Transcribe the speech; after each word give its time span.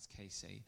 as 0.00 0.06
KC. 0.06 0.62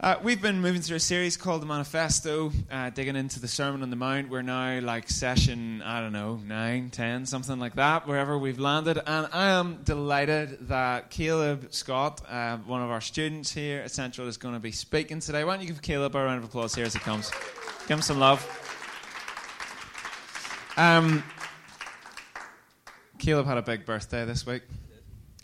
Uh, 0.00 0.16
we've 0.22 0.40
been 0.40 0.60
moving 0.60 0.80
through 0.80 0.96
a 0.96 1.00
series 1.00 1.36
called 1.36 1.60
the 1.60 1.66
Manifesto, 1.66 2.50
uh, 2.70 2.88
digging 2.90 3.16
into 3.16 3.38
the 3.38 3.48
Sermon 3.48 3.82
on 3.82 3.90
the 3.90 3.96
Mount. 3.96 4.30
We're 4.30 4.42
now 4.42 4.80
like 4.80 5.10
session, 5.10 5.82
I 5.82 6.00
don't 6.00 6.12
know, 6.12 6.40
nine, 6.44 6.88
ten, 6.90 7.26
something 7.26 7.58
like 7.58 7.74
that, 7.74 8.06
wherever 8.06 8.38
we've 8.38 8.58
landed. 8.58 8.98
And 9.06 9.28
I 9.30 9.50
am 9.50 9.82
delighted 9.84 10.68
that 10.68 11.10
Caleb 11.10 11.72
Scott, 11.74 12.22
uh, 12.28 12.56
one 12.58 12.82
of 12.82 12.90
our 12.90 13.02
students 13.02 13.52
here 13.52 13.82
at 13.82 13.90
Central, 13.90 14.26
is 14.26 14.38
going 14.38 14.54
to 14.54 14.60
be 14.60 14.72
speaking 14.72 15.20
today. 15.20 15.44
Why 15.44 15.56
don't 15.56 15.66
you 15.66 15.68
give 15.68 15.82
Caleb 15.82 16.16
a 16.16 16.24
round 16.24 16.38
of 16.38 16.44
applause 16.44 16.74
here 16.74 16.86
as 16.86 16.94
he 16.94 17.00
comes? 17.00 17.30
Give 17.86 17.98
him 17.98 18.02
some 18.02 18.18
love. 18.18 18.42
Um, 20.78 21.22
Caleb 23.18 23.46
had 23.46 23.58
a 23.58 23.62
big 23.62 23.84
birthday 23.84 24.24
this 24.24 24.46
week. 24.46 24.62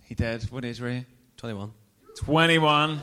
He 0.05 0.15
did. 0.15 0.45
What 0.45 0.65
age 0.65 0.81
were 0.81 0.91
you? 0.91 1.05
21. 1.37 1.73
21. 2.25 3.01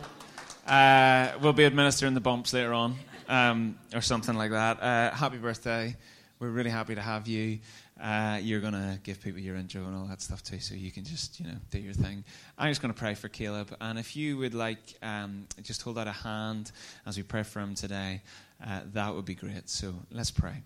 Uh, 0.67 1.31
we'll 1.41 1.51
be 1.51 1.65
administering 1.65 2.13
the 2.13 2.21
bumps 2.21 2.53
later 2.53 2.71
on, 2.71 2.95
um, 3.27 3.75
or 3.91 3.99
something 3.99 4.35
like 4.35 4.51
that. 4.51 4.79
Uh, 4.79 5.09
happy 5.09 5.37
birthday. 5.37 5.95
We're 6.39 6.51
really 6.51 6.69
happy 6.69 6.93
to 6.93 7.01
have 7.01 7.27
you. 7.27 7.57
Uh, 7.99 8.37
you're 8.39 8.59
going 8.59 8.73
to 8.73 8.99
give 9.01 9.19
people 9.19 9.39
your 9.39 9.55
intro 9.55 9.81
and 9.85 9.95
all 9.95 10.05
that 10.05 10.21
stuff 10.21 10.43
too, 10.43 10.59
so 10.59 10.75
you 10.75 10.91
can 10.91 11.03
just, 11.03 11.39
you 11.39 11.47
know, 11.47 11.55
do 11.71 11.79
your 11.79 11.93
thing. 11.93 12.23
I'm 12.59 12.69
just 12.69 12.79
going 12.79 12.93
to 12.93 12.99
pray 12.99 13.15
for 13.15 13.27
Caleb. 13.27 13.75
And 13.81 13.97
if 13.97 14.15
you 14.15 14.37
would 14.37 14.53
like, 14.53 14.77
um, 15.01 15.47
just 15.63 15.81
hold 15.81 15.97
out 15.97 16.07
a 16.07 16.11
hand 16.11 16.71
as 17.07 17.17
we 17.17 17.23
pray 17.23 17.41
for 17.41 17.59
him 17.59 17.73
today, 17.73 18.21
uh, 18.63 18.81
that 18.93 19.15
would 19.15 19.25
be 19.25 19.35
great. 19.35 19.67
So 19.67 19.95
let's 20.11 20.29
pray. 20.29 20.61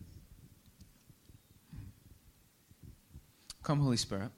Come, 3.64 3.80
Holy 3.80 3.96
Spirit. 3.96 4.32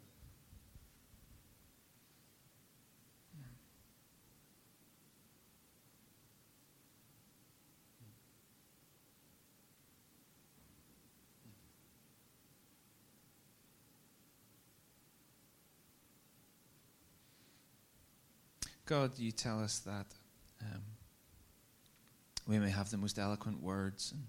God, 18.86 19.18
you 19.18 19.32
tell 19.32 19.64
us 19.64 19.80
that 19.80 20.08
um, 20.62 20.82
we 22.46 22.60
may 22.60 22.70
have 22.70 22.92
the 22.92 22.98
most 22.98 23.18
eloquent 23.18 23.62
words 23.64 24.12
and 24.12 24.24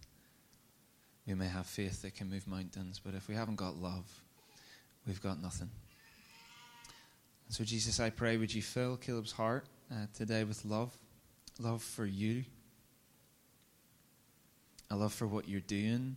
we 1.27 1.35
may 1.35 1.49
have 1.49 1.67
faith 1.67 2.03
that 2.03 2.15
can 2.15 2.31
move 2.31 2.47
mountains, 2.47 3.01
but 3.05 3.15
if 3.15 3.27
we 3.27 3.35
haven't 3.35 3.57
got 3.57 3.77
love, 3.77 4.05
we've 5.07 5.23
got 5.23 5.43
nothing. 5.43 5.71
So, 7.49 7.65
Jesus, 7.65 7.99
I 7.99 8.11
pray, 8.11 8.37
would 8.37 8.55
you 8.55 8.63
fill 8.63 8.97
Caleb's 8.97 9.33
heart 9.33 9.67
uh, 9.91 10.07
today 10.15 10.45
with 10.45 10.65
love? 10.65 10.97
Love 11.59 11.83
for 11.83 12.07
you, 12.07 12.45
a 14.91 14.97
love 14.97 15.13
for 15.13 15.27
what 15.27 15.49
you're 15.49 15.61
doing 15.61 16.17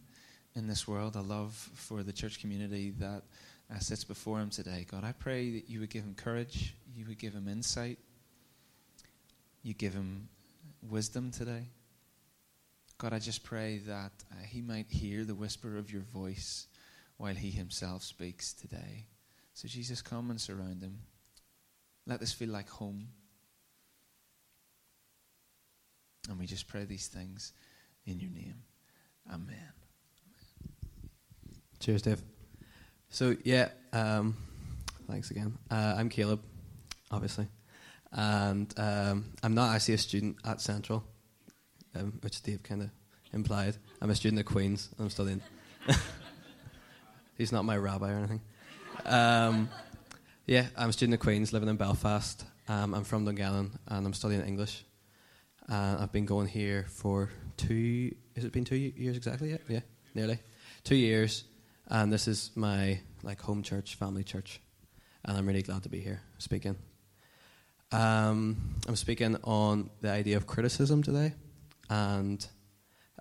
in 0.55 0.67
this 0.67 0.87
world, 0.87 1.15
a 1.15 1.21
love 1.21 1.53
for 1.73 2.03
the 2.03 2.13
church 2.13 2.39
community 2.39 2.91
that 2.99 3.23
uh, 3.73 3.79
sits 3.79 4.03
before 4.03 4.39
him 4.39 4.49
today. 4.49 4.85
God, 4.89 5.03
I 5.03 5.11
pray 5.11 5.51
that 5.51 5.69
you 5.69 5.79
would 5.79 5.89
give 5.89 6.03
him 6.03 6.15
courage, 6.15 6.75
you 6.95 7.05
would 7.07 7.19
give 7.19 7.33
him 7.33 7.47
insight, 7.47 7.99
you 9.63 9.73
give 9.73 9.93
him 9.93 10.29
wisdom 10.81 11.31
today. 11.31 11.67
God, 12.97 13.13
I 13.13 13.19
just 13.19 13.43
pray 13.43 13.79
that 13.87 14.11
uh, 14.31 14.43
he 14.47 14.61
might 14.61 14.87
hear 14.89 15.23
the 15.23 15.35
whisper 15.35 15.77
of 15.77 15.91
your 15.91 16.01
voice 16.01 16.67
while 17.17 17.35
he 17.35 17.51
himself 17.51 18.03
speaks 18.03 18.53
today. 18.53 19.05
So, 19.53 19.67
Jesus, 19.67 20.01
come 20.01 20.29
and 20.29 20.39
surround 20.39 20.81
him. 20.81 20.99
Let 22.05 22.19
this 22.19 22.33
feel 22.33 22.49
like 22.49 22.69
home. 22.69 23.09
And 26.29 26.39
we 26.39 26.45
just 26.45 26.67
pray 26.67 26.85
these 26.85 27.07
things 27.07 27.53
in 28.05 28.19
your 28.19 28.31
name. 28.31 28.63
Amen. 29.31 29.73
Cheers, 31.79 32.01
Dave. 32.01 32.21
So, 33.09 33.35
yeah, 33.43 33.69
um, 33.93 34.35
thanks 35.07 35.31
again. 35.31 35.57
Uh, 35.69 35.95
I'm 35.97 36.09
Caleb, 36.09 36.41
obviously. 37.11 37.47
And 38.11 38.73
um, 38.77 39.33
I'm 39.43 39.53
not 39.53 39.75
actually 39.75 39.95
a 39.95 39.99
student 39.99 40.37
at 40.45 40.61
Central, 40.61 41.03
um, 41.95 42.19
which 42.21 42.41
Dave 42.41 42.63
kind 42.63 42.81
of 42.81 42.89
implied. 43.33 43.75
I'm 44.01 44.09
a 44.09 44.15
student 44.15 44.39
at 44.39 44.45
Queen's, 44.45 44.89
and 44.97 45.05
I'm 45.05 45.09
studying. 45.09 45.41
He's 47.37 47.51
not 47.51 47.65
my 47.65 47.77
rabbi 47.77 48.11
or 48.11 48.17
anything. 48.17 48.41
Um, 49.05 49.69
yeah, 50.45 50.67
I'm 50.75 50.89
a 50.89 50.93
student 50.93 51.15
at 51.15 51.19
Queen's, 51.19 51.53
living 51.53 51.69
in 51.69 51.75
Belfast. 51.75 52.43
Um, 52.67 52.93
I'm 52.93 53.03
from 53.03 53.25
Dungannon, 53.25 53.77
and 53.87 54.05
I'm 54.05 54.13
studying 54.13 54.41
English. 54.41 54.83
Uh, 55.69 55.97
I've 55.99 56.11
been 56.11 56.25
going 56.25 56.47
here 56.47 56.85
for 56.89 57.29
two. 57.57 58.15
Has 58.35 58.45
it 58.45 58.53
been 58.53 58.65
two 58.65 58.77
years 58.77 59.17
exactly 59.17 59.51
yet? 59.51 59.61
Yeah, 59.67 59.81
nearly 60.15 60.39
two 60.83 60.95
years. 60.95 61.43
And 61.87 62.11
this 62.11 62.27
is 62.27 62.51
my 62.55 62.99
like 63.23 63.41
home 63.41 63.63
church, 63.63 63.95
family 63.95 64.23
church, 64.23 64.61
and 65.25 65.37
I'm 65.37 65.45
really 65.45 65.61
glad 65.61 65.83
to 65.83 65.89
be 65.89 65.99
here 65.99 66.21
speaking. 66.37 66.77
Um, 67.91 68.75
I'm 68.85 68.97
speaking 68.97 69.37
on 69.45 69.89
the 70.01 70.09
idea 70.09 70.35
of 70.35 70.45
criticism 70.45 71.01
today, 71.03 71.33
and 71.89 72.45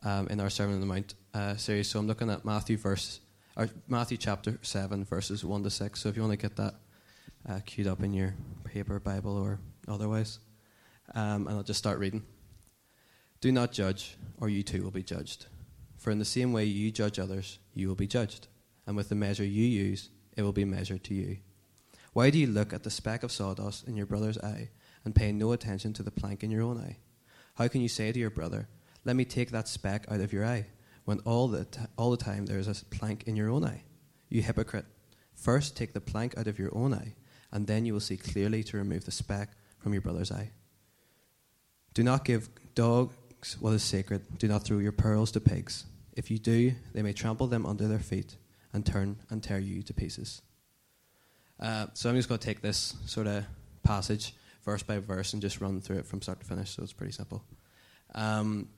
um, 0.03 0.27
in 0.27 0.41
our 0.41 0.51
Sermon 0.51 0.75
on 0.75 0.81
the 0.81 0.87
Mount 0.87 1.15
uh, 1.35 1.55
series. 1.55 1.89
So 1.89 2.01
I'm 2.01 2.09
looking 2.09 2.31
at 2.31 2.45
Matthew 2.45 2.77
verse, 2.77 3.21
or 3.57 3.69
Matthew 3.87 4.17
chapter 4.17 4.59
seven, 4.63 5.05
verses 5.05 5.45
one 5.45 5.63
to 5.63 5.71
six. 5.71 6.01
So 6.01 6.09
if 6.09 6.17
you 6.17 6.23
want 6.23 6.33
to 6.33 6.37
get 6.37 6.57
that 6.57 6.75
uh, 7.49 7.61
queued 7.65 7.87
up 7.87 8.03
in 8.03 8.13
your 8.13 8.35
paper, 8.65 8.99
Bible, 8.99 9.37
or 9.37 9.61
otherwise, 9.87 10.41
um, 11.15 11.47
and 11.47 11.57
I'll 11.57 11.63
just 11.63 11.79
start 11.79 12.01
reading. 12.01 12.25
Do 13.41 13.53
not 13.53 13.71
judge, 13.71 14.17
or 14.41 14.49
you 14.49 14.65
too 14.65 14.83
will 14.83 14.91
be 14.91 15.05
judged. 15.05 15.47
For 15.97 16.11
in 16.11 16.19
the 16.19 16.25
same 16.25 16.53
way 16.53 16.65
you 16.65 16.91
judge 16.91 17.21
others, 17.21 17.61
you 17.73 17.87
will 17.87 17.95
be 17.95 18.09
judged, 18.09 18.49
and 18.85 18.97
with 18.97 19.11
the 19.11 19.15
measure 19.15 19.45
you 19.45 19.65
use, 19.65 20.11
it 20.37 20.43
will 20.43 20.53
be 20.53 20.65
measured 20.65 21.05
to 21.05 21.15
you. 21.15 21.37
Why 22.17 22.31
do 22.31 22.39
you 22.39 22.47
look 22.47 22.73
at 22.73 22.83
the 22.83 22.91
speck 22.91 23.23
of 23.25 23.31
sawdust 23.31 23.87
in 23.87 23.95
your 23.95 24.07
brother's 24.07 24.39
eye 24.39 24.71
and 25.05 25.15
pay 25.15 25.33
no 25.33 25.53
attention 25.53 25.93
to 25.93 26.03
the 26.03 26.11
plank 26.11 26.43
in 26.43 26.51
your 26.51 26.63
own 26.63 26.79
eye? 26.79 26.97
How 27.57 27.69
can 27.69 27.83
you 27.83 27.91
say 27.91 28.11
to 28.11 28.19
your 28.19 28.31
brother, 28.31 28.69
Let 29.05 29.17
me 29.17 29.27
take 29.27 29.51
that 29.51 29.69
speck 29.69 30.07
out 30.11 30.21
of 30.21 30.33
your 30.33 30.43
eye, 30.43 30.65
when 31.05 31.19
all 31.27 31.47
the, 31.47 31.67
t- 31.67 31.83
all 31.99 32.11
the 32.11 32.17
time 32.17 32.47
there 32.47 32.59
is 32.59 32.69
a 32.69 32.85
plank 32.87 33.25
in 33.25 33.37
your 33.37 33.51
own 33.51 33.67
eye? 33.67 33.83
You 34.31 34.41
hypocrite. 34.41 34.87
First 35.35 35.77
take 35.77 35.93
the 35.93 36.01
plank 36.01 36.39
out 36.39 36.47
of 36.47 36.59
your 36.59 36.75
own 36.75 36.95
eye, 36.95 37.17
and 37.53 37.67
then 37.67 37.85
you 37.85 37.93
will 37.93 38.01
see 38.01 38.17
clearly 38.17 38.65
to 38.65 38.79
remove 38.79 39.05
the 39.05 39.11
speck 39.11 39.51
from 39.77 39.93
your 39.93 40.01
brother's 40.01 40.33
eye. 40.33 40.53
Do 41.93 42.03
not 42.03 42.25
give 42.25 42.49
dogs 42.75 43.59
what 43.61 43.75
is 43.75 43.83
sacred. 43.83 44.39
Do 44.39 44.49
not 44.49 44.65
throw 44.65 44.79
your 44.79 44.91
pearls 44.91 45.33
to 45.33 45.41
pigs. 45.41 45.85
If 46.15 46.31
you 46.31 46.39
do, 46.39 46.73
they 46.95 47.03
may 47.03 47.13
trample 47.13 47.47
them 47.47 47.67
under 47.67 47.87
their 47.87 47.99
feet 47.99 48.37
and 48.73 48.87
turn 48.87 49.19
and 49.29 49.43
tear 49.43 49.59
you 49.59 49.83
to 49.83 49.93
pieces. 49.93 50.41
Uh, 51.59 51.87
so 51.95 52.11
I'm 52.11 52.17
just 52.17 52.29
going 52.29 52.39
to 52.39 52.47
take 52.47 52.61
this 52.61 52.95
sort 53.07 53.27
of 53.27 53.45
passage 53.83 54.35
verse 54.65 54.83
by 54.83 54.99
verse 54.99 55.33
and 55.33 55.41
just 55.41 55.61
run 55.61 55.81
through 55.81 55.99
it 55.99 56.07
from 56.07 56.21
start 56.21 56.41
to 56.41 56.47
finish. 56.47 56.71
So 56.71 56.83
it's 56.83 56.93
pretty 56.93 57.13
simple. 57.13 57.45
Um, 58.15 58.69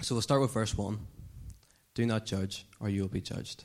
so 0.00 0.14
we'll 0.14 0.22
start 0.22 0.40
with 0.40 0.52
verse 0.52 0.76
one. 0.76 1.00
Do 1.94 2.06
not 2.06 2.24
judge, 2.24 2.66
or 2.80 2.88
you 2.88 3.02
will 3.02 3.08
be 3.08 3.20
judged. 3.20 3.64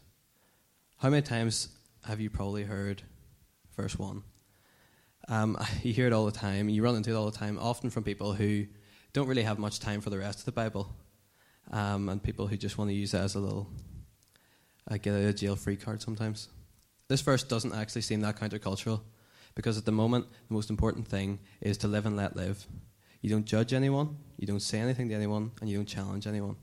How 0.98 1.10
many 1.10 1.22
times 1.22 1.70
have 2.06 2.20
you 2.20 2.30
probably 2.30 2.64
heard 2.64 3.04
verse 3.78 3.98
one? 3.98 4.24
Um, 5.28 5.58
you 5.84 5.94
hear 5.94 6.08
it 6.08 6.14
all 6.14 6.26
the 6.26 6.32
time. 6.32 6.70
You 6.70 6.84
run 6.84 6.96
into 6.96 7.12
it 7.12 7.16
all 7.16 7.30
the 7.30 7.38
time, 7.38 7.60
often 7.60 7.90
from 7.90 8.04
people 8.04 8.34
who 8.34 8.66
don't 9.14 9.28
really 9.28 9.44
have 9.44 9.60
much 9.60 9.80
time 9.80 10.02
for 10.02 10.10
the 10.10 10.18
rest 10.18 10.40
of 10.40 10.46
the 10.46 10.52
Bible, 10.52 10.96
um, 11.72 12.10
and 12.10 12.22
people 12.22 12.48
who 12.48 12.58
just 12.58 12.78
want 12.78 12.90
to 12.90 12.96
use 12.96 13.14
it 13.14 13.20
as 13.20 13.36
a 13.36 13.40
little 13.40 13.70
get 15.02 15.14
out 15.14 15.22
of 15.22 15.36
jail 15.36 15.56
free 15.56 15.76
card 15.76 16.02
sometimes. 16.02 16.50
This 17.14 17.22
verse 17.22 17.44
doesn't 17.44 17.76
actually 17.76 18.02
seem 18.02 18.22
that 18.22 18.40
countercultural 18.40 19.02
because 19.54 19.78
at 19.78 19.86
the 19.86 19.92
moment, 19.92 20.26
the 20.48 20.54
most 20.56 20.72
important 20.72 21.08
thing 21.08 21.38
is 21.62 21.78
to 21.78 21.88
live 21.88 22.08
and 22.08 22.18
let 22.18 22.36
live. 22.36 22.66
You 23.22 23.30
don't 23.30 23.46
judge 23.46 23.72
anyone, 23.72 24.18
you 24.36 24.48
don't 24.48 24.64
say 24.64 24.80
anything 24.80 25.10
to 25.10 25.14
anyone, 25.14 25.52
and 25.62 25.70
you 25.70 25.78
don't 25.78 25.86
challenge 25.86 26.26
anyone. 26.26 26.56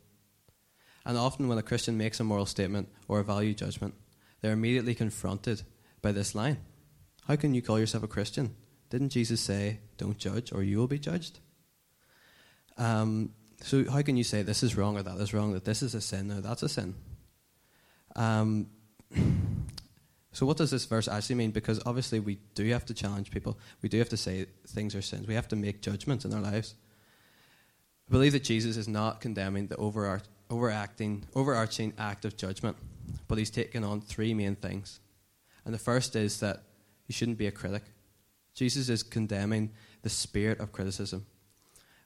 And 1.06 1.17
often, 1.17 1.47
when 1.47 1.58
a 1.58 1.62
Christian 1.62 1.97
makes 1.97 2.19
a 2.19 2.25
moral 2.25 2.47
statement 2.47 2.88
or 3.06 3.20
a 3.20 3.25
value 3.25 3.55
judgment, 3.55 3.94
they're 4.41 4.50
immediately 4.50 4.93
confronted 4.93 5.62
by 6.02 6.11
this 6.11 6.35
line 6.35 6.56
How 7.29 7.37
can 7.37 7.55
you 7.55 7.62
call 7.62 7.79
yourself 7.79 8.02
a 8.02 8.08
Christian? 8.08 8.56
Didn't 8.88 9.11
Jesus 9.11 9.41
say, 9.41 9.79
Don't 9.99 10.19
judge, 10.19 10.50
or 10.52 10.64
you 10.64 10.79
will 10.79 10.88
be 10.88 10.99
judged? 10.99 11.38
Um, 12.76 13.35
so, 13.62 13.88
how 13.88 14.02
can 14.02 14.17
you 14.17 14.25
say 14.25 14.43
this 14.43 14.64
is 14.64 14.76
wrong 14.76 14.99
or 14.99 15.05
that 15.05 15.17
is 15.19 15.32
wrong, 15.32 15.52
that 15.52 15.64
this 15.64 15.81
is 15.81 15.94
a 15.94 16.00
sin 16.00 16.32
or 16.32 16.41
that's 16.41 16.64
a 16.64 16.69
sin? 16.69 16.97
Um, 18.17 18.67
so, 20.32 20.47
what 20.47 20.56
does 20.56 20.71
this 20.71 20.85
verse 20.85 21.09
actually 21.09 21.37
mean? 21.37 21.50
Because 21.50 21.81
obviously, 21.85 22.21
we 22.21 22.38
do 22.55 22.65
have 22.69 22.85
to 22.87 22.94
challenge 22.94 23.31
people. 23.31 23.59
We 23.82 23.88
do 23.88 23.99
have 23.99 24.09
to 24.11 24.17
say 24.17 24.47
things 24.69 24.94
are 24.94 25.03
sins. 25.03 25.27
We 25.27 25.35
have 25.35 25.49
to 25.49 25.56
make 25.56 25.82
judgments 25.82 26.25
in 26.25 26.32
our 26.32 26.41
lives. 26.41 26.75
I 28.09 28.12
believe 28.12 28.32
that 28.32 28.44
Jesus 28.44 28.77
is 28.77 28.87
not 28.87 29.21
condemning 29.21 29.67
the 29.67 29.77
overacting, 29.77 31.25
overarching 31.35 31.94
act 31.99 32.25
of 32.25 32.37
judgment, 32.37 32.77
but 33.27 33.38
he's 33.38 33.50
taken 33.50 33.82
on 33.82 34.00
three 34.00 34.35
main 34.35 34.55
things. 34.55 35.00
And 35.65 35.75
the 35.75 35.79
first 35.79 36.15
is 36.15 36.41
that 36.41 36.62
you 37.06 37.12
shouldn't 37.12 37.38
be 37.38 37.47
a 37.47 37.53
critic. 37.53 37.83
Jesus 38.55 38.88
is 38.88 39.03
condemning 39.03 39.71
the 40.03 40.09
spirit 40.09 40.61
of 40.61 40.73
criticism. 40.73 41.26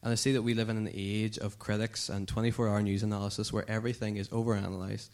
And 0.02 0.12
I 0.12 0.16
see 0.16 0.32
that 0.32 0.42
we 0.42 0.54
live 0.54 0.68
in 0.68 0.76
an 0.76 0.90
age 0.92 1.38
of 1.38 1.58
critics 1.58 2.08
and 2.08 2.28
24 2.28 2.68
hour 2.68 2.82
news 2.82 3.02
analysis 3.02 3.52
where 3.52 3.68
everything 3.68 4.16
is 4.16 4.28
overanalyzed. 4.28 5.08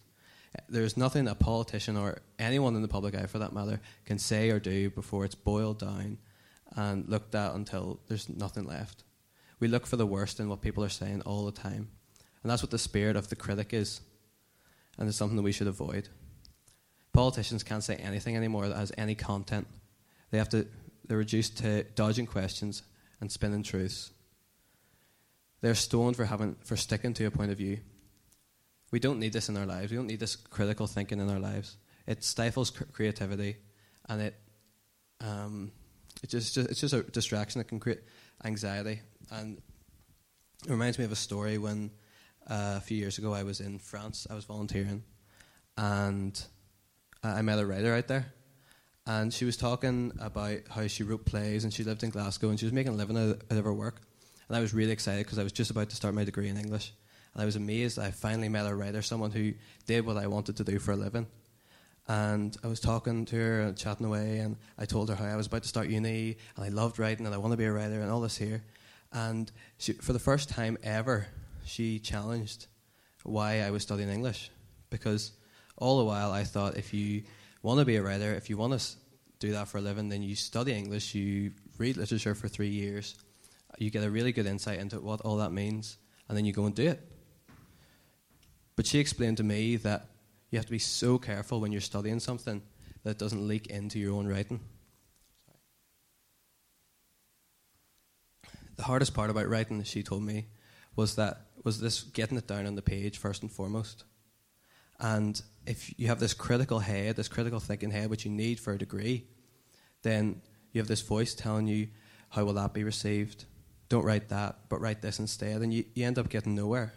There's 0.68 0.96
nothing 0.96 1.28
a 1.28 1.34
politician 1.34 1.96
or 1.96 2.18
anyone 2.38 2.74
in 2.74 2.82
the 2.82 2.88
public 2.88 3.14
eye, 3.14 3.26
for 3.26 3.38
that 3.38 3.52
matter, 3.52 3.80
can 4.04 4.18
say 4.18 4.50
or 4.50 4.58
do 4.58 4.90
before 4.90 5.24
it's 5.24 5.34
boiled 5.34 5.78
down 5.78 6.18
and 6.76 7.08
looked 7.08 7.34
at 7.34 7.54
until 7.54 8.00
there's 8.08 8.28
nothing 8.28 8.64
left. 8.64 9.04
We 9.60 9.68
look 9.68 9.86
for 9.86 9.96
the 9.96 10.06
worst 10.06 10.40
in 10.40 10.48
what 10.48 10.60
people 10.60 10.82
are 10.82 10.88
saying 10.88 11.22
all 11.22 11.44
the 11.44 11.52
time. 11.52 11.88
And 12.42 12.50
that's 12.50 12.62
what 12.62 12.70
the 12.70 12.78
spirit 12.78 13.16
of 13.16 13.28
the 13.28 13.36
critic 13.36 13.72
is. 13.72 14.00
And 14.98 15.08
it's 15.08 15.18
something 15.18 15.36
that 15.36 15.42
we 15.42 15.52
should 15.52 15.66
avoid. 15.66 16.08
Politicians 17.12 17.62
can't 17.62 17.84
say 17.84 17.96
anything 17.96 18.36
anymore 18.36 18.68
that 18.68 18.76
has 18.76 18.92
any 18.96 19.14
content. 19.14 19.66
They 20.30 20.38
have 20.38 20.48
to 20.50 20.66
they're 21.06 21.18
reduced 21.18 21.58
to 21.58 21.82
dodging 21.82 22.26
questions 22.26 22.84
and 23.20 23.32
spinning 23.32 23.64
truths. 23.64 24.12
They're 25.60 25.74
stoned 25.74 26.14
for 26.14 26.24
having 26.24 26.54
for 26.62 26.76
sticking 26.76 27.14
to 27.14 27.24
a 27.24 27.30
point 27.30 27.50
of 27.50 27.58
view. 27.58 27.80
We 28.90 28.98
don't 28.98 29.18
need 29.18 29.32
this 29.32 29.48
in 29.48 29.56
our 29.56 29.66
lives. 29.66 29.90
We 29.90 29.96
don't 29.96 30.06
need 30.06 30.20
this 30.20 30.36
critical 30.36 30.86
thinking 30.86 31.20
in 31.20 31.30
our 31.30 31.38
lives. 31.38 31.76
It 32.06 32.24
stifles 32.24 32.70
cr- 32.70 32.84
creativity, 32.84 33.56
and 34.08 34.22
it 34.22 34.34
um, 35.20 35.72
it 36.22 36.30
just, 36.30 36.54
just 36.54 36.70
it's 36.70 36.80
just 36.80 36.94
a 36.94 37.02
distraction 37.02 37.60
that 37.60 37.68
can 37.68 37.78
create 37.78 38.00
anxiety. 38.44 39.00
And 39.30 39.58
it 40.66 40.70
reminds 40.70 40.98
me 40.98 41.04
of 41.04 41.12
a 41.12 41.16
story 41.16 41.58
when 41.58 41.90
uh, 42.48 42.74
a 42.76 42.80
few 42.80 42.96
years 42.96 43.18
ago 43.18 43.32
I 43.32 43.44
was 43.44 43.60
in 43.60 43.78
France. 43.78 44.26
I 44.28 44.34
was 44.34 44.44
volunteering, 44.44 45.04
and 45.76 46.42
I 47.22 47.42
met 47.42 47.58
a 47.58 47.66
writer 47.66 47.94
out 47.94 48.08
there 48.08 48.32
and 49.06 49.32
she 49.32 49.44
was 49.44 49.56
talking 49.56 50.12
about 50.20 50.60
how 50.68 50.86
she 50.86 51.02
wrote 51.02 51.24
plays 51.24 51.64
and 51.64 51.72
she 51.72 51.84
lived 51.84 52.02
in 52.02 52.10
Glasgow 52.10 52.48
and 52.48 52.58
she 52.58 52.66
was 52.66 52.72
making 52.72 52.92
a 52.92 52.96
living 52.96 53.16
out 53.16 53.42
of 53.50 53.64
her 53.64 53.72
work. 53.72 54.02
And 54.48 54.56
I 54.56 54.60
was 54.60 54.74
really 54.74 54.92
excited 54.92 55.26
because 55.26 55.38
I 55.38 55.42
was 55.42 55.52
just 55.52 55.70
about 55.70 55.90
to 55.90 55.96
start 55.96 56.14
my 56.14 56.24
degree 56.24 56.48
in 56.48 56.56
English. 56.56 56.92
And 57.34 57.42
I 57.42 57.44
was 57.44 57.56
amazed 57.56 57.98
I 57.98 58.10
finally 58.10 58.48
met 58.48 58.66
a 58.66 58.74
writer, 58.74 59.02
someone 59.02 59.30
who 59.30 59.54
did 59.86 60.04
what 60.06 60.16
I 60.16 60.26
wanted 60.26 60.56
to 60.56 60.64
do 60.64 60.78
for 60.78 60.92
a 60.92 60.96
living. 60.96 61.26
And 62.08 62.56
I 62.64 62.66
was 62.66 62.80
talking 62.80 63.24
to 63.26 63.36
her 63.36 63.60
and 63.60 63.76
chatting 63.76 64.06
away, 64.06 64.38
and 64.38 64.56
I 64.76 64.84
told 64.84 65.08
her 65.10 65.14
how 65.14 65.26
I 65.26 65.36
was 65.36 65.46
about 65.46 65.62
to 65.62 65.68
start 65.68 65.88
uni 65.88 66.38
and 66.56 66.64
I 66.64 66.68
loved 66.68 66.98
writing 66.98 67.24
and 67.26 67.34
I 67.34 67.38
want 67.38 67.52
to 67.52 67.56
be 67.56 67.66
a 67.66 67.72
writer 67.72 68.00
and 68.00 68.10
all 68.10 68.20
this 68.20 68.36
here. 68.36 68.64
And 69.12 69.50
she, 69.78 69.92
for 69.92 70.12
the 70.12 70.18
first 70.18 70.48
time 70.48 70.76
ever, 70.82 71.26
she 71.64 71.98
challenged 71.98 72.66
why 73.22 73.60
I 73.60 73.70
was 73.70 73.82
studying 73.82 74.08
English. 74.08 74.50
Because 74.88 75.32
all 75.76 75.98
the 75.98 76.04
while 76.04 76.32
I 76.32 76.44
thought 76.44 76.76
if 76.76 76.92
you 76.92 77.22
want 77.62 77.78
to 77.78 77.84
be 77.84 77.96
a 77.96 78.02
writer, 78.02 78.32
if 78.34 78.50
you 78.50 78.56
want 78.56 78.78
to 78.78 78.86
do 79.38 79.52
that 79.52 79.68
for 79.68 79.78
a 79.78 79.80
living, 79.80 80.08
then 80.08 80.22
you 80.22 80.34
study 80.34 80.72
English, 80.72 81.14
you 81.14 81.52
read 81.78 81.96
literature 81.96 82.34
for 82.34 82.48
three 82.48 82.68
years, 82.68 83.16
you 83.78 83.90
get 83.90 84.04
a 84.04 84.10
really 84.10 84.32
good 84.32 84.46
insight 84.46 84.78
into 84.78 85.00
what 85.00 85.20
all 85.22 85.36
that 85.36 85.52
means, 85.52 85.96
and 86.28 86.36
then 86.36 86.44
you 86.44 86.52
go 86.52 86.66
and 86.66 86.74
do 86.74 86.88
it. 86.88 87.00
But 88.80 88.86
she 88.86 88.98
explained 88.98 89.36
to 89.36 89.42
me 89.42 89.76
that 89.76 90.06
you 90.50 90.58
have 90.58 90.64
to 90.64 90.72
be 90.72 90.78
so 90.78 91.18
careful 91.18 91.60
when 91.60 91.70
you're 91.70 91.82
studying 91.82 92.18
something 92.18 92.62
that 93.04 93.10
it 93.10 93.18
doesn't 93.18 93.46
leak 93.46 93.66
into 93.66 93.98
your 93.98 94.14
own 94.14 94.26
writing. 94.26 94.58
The 98.76 98.84
hardest 98.84 99.12
part 99.12 99.28
about 99.28 99.50
writing, 99.50 99.82
she 99.82 100.02
told 100.02 100.22
me, 100.22 100.46
was 100.96 101.16
that 101.16 101.42
was 101.62 101.78
this 101.78 102.04
getting 102.04 102.38
it 102.38 102.46
down 102.46 102.64
on 102.64 102.74
the 102.74 102.80
page 102.80 103.18
first 103.18 103.42
and 103.42 103.52
foremost. 103.52 104.04
And 104.98 105.38
if 105.66 105.92
you 106.00 106.06
have 106.06 106.20
this 106.20 106.32
critical 106.32 106.78
head, 106.78 107.16
this 107.16 107.28
critical 107.28 107.60
thinking 107.60 107.90
head, 107.90 108.08
which 108.08 108.24
you 108.24 108.30
need 108.30 108.58
for 108.58 108.72
a 108.72 108.78
degree, 108.78 109.26
then 110.00 110.40
you 110.72 110.80
have 110.80 110.88
this 110.88 111.02
voice 111.02 111.34
telling 111.34 111.66
you, 111.66 111.88
how 112.30 112.46
will 112.46 112.54
that 112.54 112.72
be 112.72 112.84
received? 112.84 113.44
Don't 113.90 114.06
write 114.06 114.30
that, 114.30 114.70
but 114.70 114.80
write 114.80 115.02
this 115.02 115.18
instead. 115.18 115.60
And 115.60 115.74
you, 115.74 115.84
you 115.92 116.06
end 116.06 116.18
up 116.18 116.30
getting 116.30 116.54
nowhere. 116.54 116.94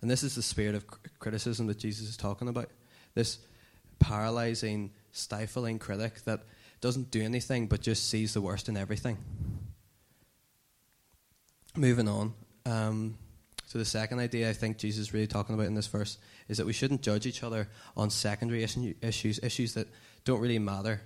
And 0.00 0.10
this 0.10 0.22
is 0.22 0.34
the 0.34 0.42
spirit 0.42 0.74
of 0.74 0.84
criticism 1.18 1.66
that 1.66 1.78
Jesus 1.78 2.08
is 2.08 2.16
talking 2.16 2.48
about. 2.48 2.70
This 3.14 3.38
paralyzing, 3.98 4.92
stifling 5.12 5.78
critic 5.78 6.22
that 6.24 6.42
doesn't 6.80 7.10
do 7.10 7.22
anything 7.22 7.66
but 7.66 7.80
just 7.80 8.08
sees 8.08 8.34
the 8.34 8.40
worst 8.40 8.68
in 8.68 8.76
everything. 8.76 9.18
Moving 11.76 12.08
on. 12.08 12.34
Um, 12.64 13.18
so 13.66 13.78
the 13.78 13.84
second 13.84 14.20
idea 14.20 14.48
I 14.48 14.52
think 14.52 14.78
Jesus 14.78 15.08
is 15.08 15.14
really 15.14 15.26
talking 15.26 15.54
about 15.54 15.66
in 15.66 15.74
this 15.74 15.88
verse 15.88 16.18
is 16.48 16.56
that 16.56 16.66
we 16.66 16.72
shouldn't 16.72 17.02
judge 17.02 17.26
each 17.26 17.42
other 17.42 17.68
on 17.96 18.08
secondary 18.08 18.62
issues, 18.62 19.38
issues 19.42 19.74
that 19.74 19.88
don't 20.24 20.40
really 20.40 20.58
matter. 20.58 21.02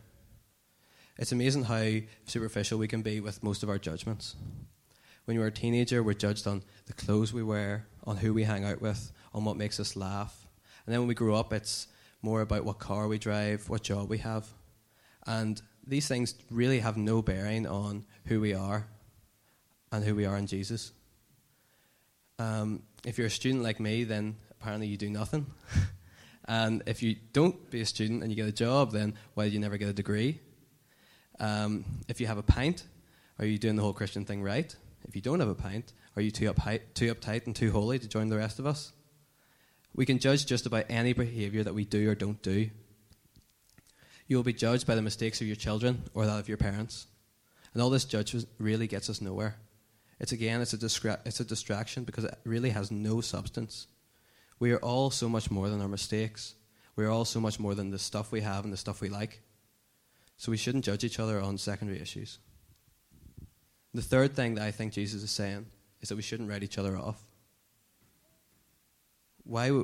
It's 1.19 1.33
amazing 1.33 1.65
how 1.65 1.89
superficial 2.27 2.79
we 2.79 2.89
can 2.89 3.03
be 3.03 3.21
with 3.21 3.43
most 3.43 3.63
of 3.63 3.69
our 3.69 3.79
judgments. 3.79 4.37
When 5.25 5.35
you 5.35 5.41
were 5.41 5.49
a 5.49 5.53
teenager, 5.53 6.03
we're 6.03 6.15
judged 6.15 6.47
on 6.47 6.63
the 6.87 6.93
clothes 6.93 7.33
we 7.33 7.43
wear, 7.43 7.87
on 8.05 8.17
who 8.17 8.35
we 8.35 8.45
hang 8.45 8.65
out 8.65 8.81
with, 8.81 9.13
on 9.35 9.45
what 9.45 9.57
makes 9.57 9.79
us 9.81 9.97
laugh. 9.97 10.47
And 10.87 10.93
then 10.93 11.01
when 11.01 11.09
we 11.09 11.15
grow 11.15 11.35
up, 11.35 11.53
it's 11.53 11.87
more 12.23 12.41
about 12.41 12.65
what 12.65 12.79
car 12.79 13.09
we 13.09 13.19
drive, 13.19 13.69
what 13.69 13.83
job 13.83 14.09
we 14.09 14.19
have. 14.19 14.47
And 15.27 15.61
these 15.87 16.09
things 16.09 16.35
really 16.51 16.81
have 16.81 16.97
no 16.97 17.23
bearing 17.23 17.67
on 17.67 18.05
who 18.27 18.41
we 18.41 18.55
are 18.55 18.87
and 19.91 20.05
who 20.05 20.15
we 20.15 20.25
are 20.25 20.37
in 20.37 20.47
Jesus. 20.47 20.93
Um, 22.39 22.83
if 23.05 23.19
you're 23.19 23.27
a 23.27 23.31
student 23.31 23.63
like 23.63 23.81
me, 23.81 24.05
then 24.05 24.37
apparently 24.51 24.87
you 24.87 24.97
do 24.97 25.11
nothing. 25.11 25.47
and 26.47 26.83
if 26.87 27.03
you 27.03 27.17
don't 27.33 27.71
be 27.71 27.81
a 27.81 27.87
student 27.87 28.23
and 28.23 28.31
you 28.31 28.37
get 28.37 28.49
a 28.49 28.53
job, 28.53 28.93
then 28.93 29.15
why 29.35 29.45
did 29.45 29.53
you 29.53 29.61
never 29.61 29.77
get 29.77 29.89
a 29.89 29.93
degree? 29.93 30.41
Um, 31.41 31.85
if 32.09 32.21
you 32.21 32.27
have 32.27 32.39
a 32.39 32.43
pint, 32.43 32.85
are 33.39 33.45
you 33.45 33.59
doing 33.59 33.77
the 33.77 33.83
whole 33.83 33.93
Christian 33.93 34.25
thing 34.25 34.43
right? 34.43 34.75
If 35.05 35.17
you 35.17 35.23
don't 35.23 35.41
have 35.41 35.49
a 35.49 35.55
pint, 35.55 35.93
are 36.17 36.23
you 36.23 36.31
too 36.31 36.53
uptight, 36.53 36.81
too 36.95 37.15
uptight 37.15 37.47
and 37.47 37.57
too 37.57 37.73
holy 37.73 37.99
to 37.99 38.09
join 38.09 38.29
the 38.29 38.37
rest 38.37 38.59
of 38.59 38.67
us? 38.67 38.93
We 39.95 40.07
can 40.07 40.19
judge 40.19 40.47
just 40.47 40.67
about 40.67 40.87
any 40.89 41.13
behaviour 41.13 41.63
that 41.63 41.75
we 41.75 41.85
do 41.85 42.11
or 42.11 42.15
don't 42.15 42.43
do. 42.43 42.71
You 44.27 44.37
will 44.37 44.43
be 44.43 44.53
judged 44.53 44.87
by 44.87 44.95
the 44.95 45.03
mistakes 45.03 45.41
of 45.41 45.47
your 45.47 45.57
children 45.57 46.05
or 46.15 46.27
that 46.27 46.39
of 46.39 46.49
your 46.49 46.57
parents. 46.57 47.07
And 47.73 47.83
all 47.83 47.91
this 47.91 48.05
judgment 48.05 48.47
really 48.59 48.87
gets 48.87 49.11
us 49.11 49.21
nowhere. 49.21 49.57
It's 50.21 50.33
again, 50.33 50.61
it's 50.61 50.73
a, 50.73 51.19
it's 51.25 51.41
a 51.41 51.45
distraction 51.45 52.05
because 52.05 52.25
it 52.25 52.39
really 52.45 52.71
has 52.71 52.91
no 52.91 53.21
substance. 53.21 53.87
We 54.59 54.73
are 54.73 54.79
all 54.79 55.11
so 55.11 55.29
much 55.29 55.51
more 55.51 55.69
than 55.69 55.81
our 55.81 55.89
mistakes. 55.89 56.55
We 56.95 57.05
are 57.05 57.11
all 57.11 57.25
so 57.25 57.41
much 57.41 57.59
more 57.59 57.75
than 57.75 57.91
the 57.91 57.99
stuff 57.99 58.31
we 58.31 58.43
have 58.43 58.65
and 58.65 58.73
the 58.73 58.77
stuff 58.77 59.01
we 59.01 59.09
like. 59.09 59.41
So 60.37 60.51
we 60.51 60.59
shouldn't 60.59 60.85
judge 60.85 61.05
each 61.05 61.19
other 61.19 61.41
on 61.41 61.59
secondary 61.59 62.01
issues. 62.01 62.39
The 63.95 64.03
third 64.03 64.35
thing 64.35 64.55
that 64.55 64.65
I 64.65 64.71
think 64.71 64.93
Jesus 64.93 65.23
is 65.23 65.31
saying 65.31 65.67
is 66.03 66.09
that 66.09 66.17
we 66.17 66.23
shouldn't 66.23 66.51
write 66.51 66.63
each 66.63 66.79
other 66.79 66.97
off. 66.97 67.25
Why 69.45 69.83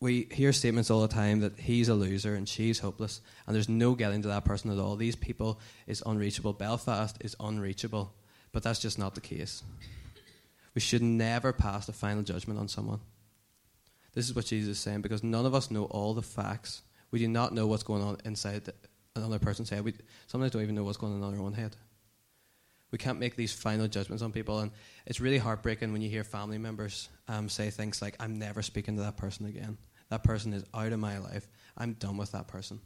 we 0.00 0.28
hear 0.30 0.52
statements 0.52 0.90
all 0.90 1.00
the 1.00 1.08
time 1.08 1.40
that 1.40 1.58
he's 1.58 1.88
a 1.88 1.94
loser 1.94 2.34
and 2.34 2.48
she's 2.48 2.78
hopeless, 2.78 3.20
and 3.46 3.56
there's 3.56 3.68
no 3.68 3.94
getting 3.94 4.22
to 4.22 4.28
that 4.28 4.44
person 4.44 4.70
at 4.70 4.78
all. 4.78 4.96
These 4.96 5.16
people 5.16 5.60
is 5.86 6.02
unreachable. 6.04 6.52
Belfast 6.52 7.16
is 7.20 7.34
unreachable. 7.40 8.14
But 8.52 8.62
that's 8.62 8.78
just 8.78 8.98
not 8.98 9.14
the 9.14 9.20
case. 9.20 9.62
We 10.74 10.80
should 10.80 11.02
never 11.02 11.52
pass 11.52 11.86
the 11.86 11.92
final 11.92 12.22
judgment 12.22 12.58
on 12.58 12.68
someone. 12.68 13.00
This 14.12 14.28
is 14.28 14.34
what 14.34 14.46
Jesus 14.46 14.76
is 14.76 14.78
saying 14.78 15.02
because 15.02 15.24
none 15.24 15.44
of 15.44 15.54
us 15.54 15.70
know 15.70 15.84
all 15.86 16.14
the 16.14 16.22
facts. 16.22 16.82
We 17.10 17.18
do 17.18 17.28
not 17.28 17.52
know 17.52 17.66
what's 17.66 17.82
going 17.82 18.02
on 18.02 18.18
inside 18.24 18.68
another 19.16 19.38
person's 19.38 19.70
head. 19.70 19.84
We 19.84 19.94
sometimes 20.26 20.52
don't 20.52 20.62
even 20.62 20.74
know 20.74 20.84
what's 20.84 20.98
going 20.98 21.14
on 21.14 21.32
in 21.32 21.38
our 21.38 21.44
own 21.44 21.52
head. 21.52 21.76
We 22.94 22.98
can't 22.98 23.18
make 23.18 23.34
these 23.34 23.52
final 23.52 23.88
judgments 23.88 24.22
on 24.22 24.30
people, 24.30 24.60
and 24.60 24.70
it's 25.04 25.20
really 25.20 25.38
heartbreaking 25.38 25.92
when 25.92 26.00
you 26.00 26.08
hear 26.08 26.22
family 26.22 26.58
members 26.58 27.08
um, 27.26 27.48
say 27.48 27.70
things 27.70 28.00
like, 28.00 28.14
"I'm 28.20 28.38
never 28.38 28.62
speaking 28.62 28.94
to 28.98 29.02
that 29.02 29.16
person 29.16 29.46
again. 29.46 29.78
That 30.10 30.22
person 30.22 30.52
is 30.52 30.64
out 30.72 30.92
of 30.92 31.00
my 31.00 31.18
life. 31.18 31.48
I'm 31.76 31.94
done 31.94 32.16
with 32.16 32.30
that 32.30 32.46
person." 32.46 32.78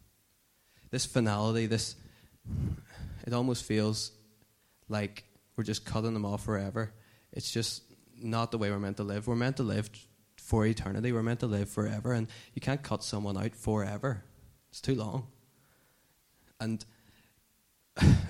This 0.90 1.04
finality, 1.04 1.66
this 1.66 1.94
it 3.26 3.34
almost 3.34 3.64
feels 3.64 4.12
like 4.88 5.24
we're 5.56 5.64
just 5.64 5.84
cutting 5.84 6.14
them 6.14 6.24
off 6.24 6.42
forever. 6.42 6.94
It's 7.34 7.50
just 7.50 7.82
not 8.18 8.50
the 8.50 8.56
way 8.56 8.70
we're 8.70 8.78
meant 8.78 8.96
to 8.96 9.04
live. 9.04 9.26
We're 9.26 9.36
meant 9.36 9.58
to 9.58 9.62
live 9.62 9.90
for 10.38 10.64
eternity. 10.64 11.12
We're 11.12 11.22
meant 11.22 11.40
to 11.40 11.46
live 11.46 11.68
forever, 11.68 12.14
and 12.14 12.28
you 12.54 12.62
can't 12.62 12.82
cut 12.82 13.04
someone 13.04 13.36
out 13.36 13.54
forever. 13.54 14.24
It's 14.70 14.80
too 14.80 14.94
long. 14.94 15.26
And 16.58 16.82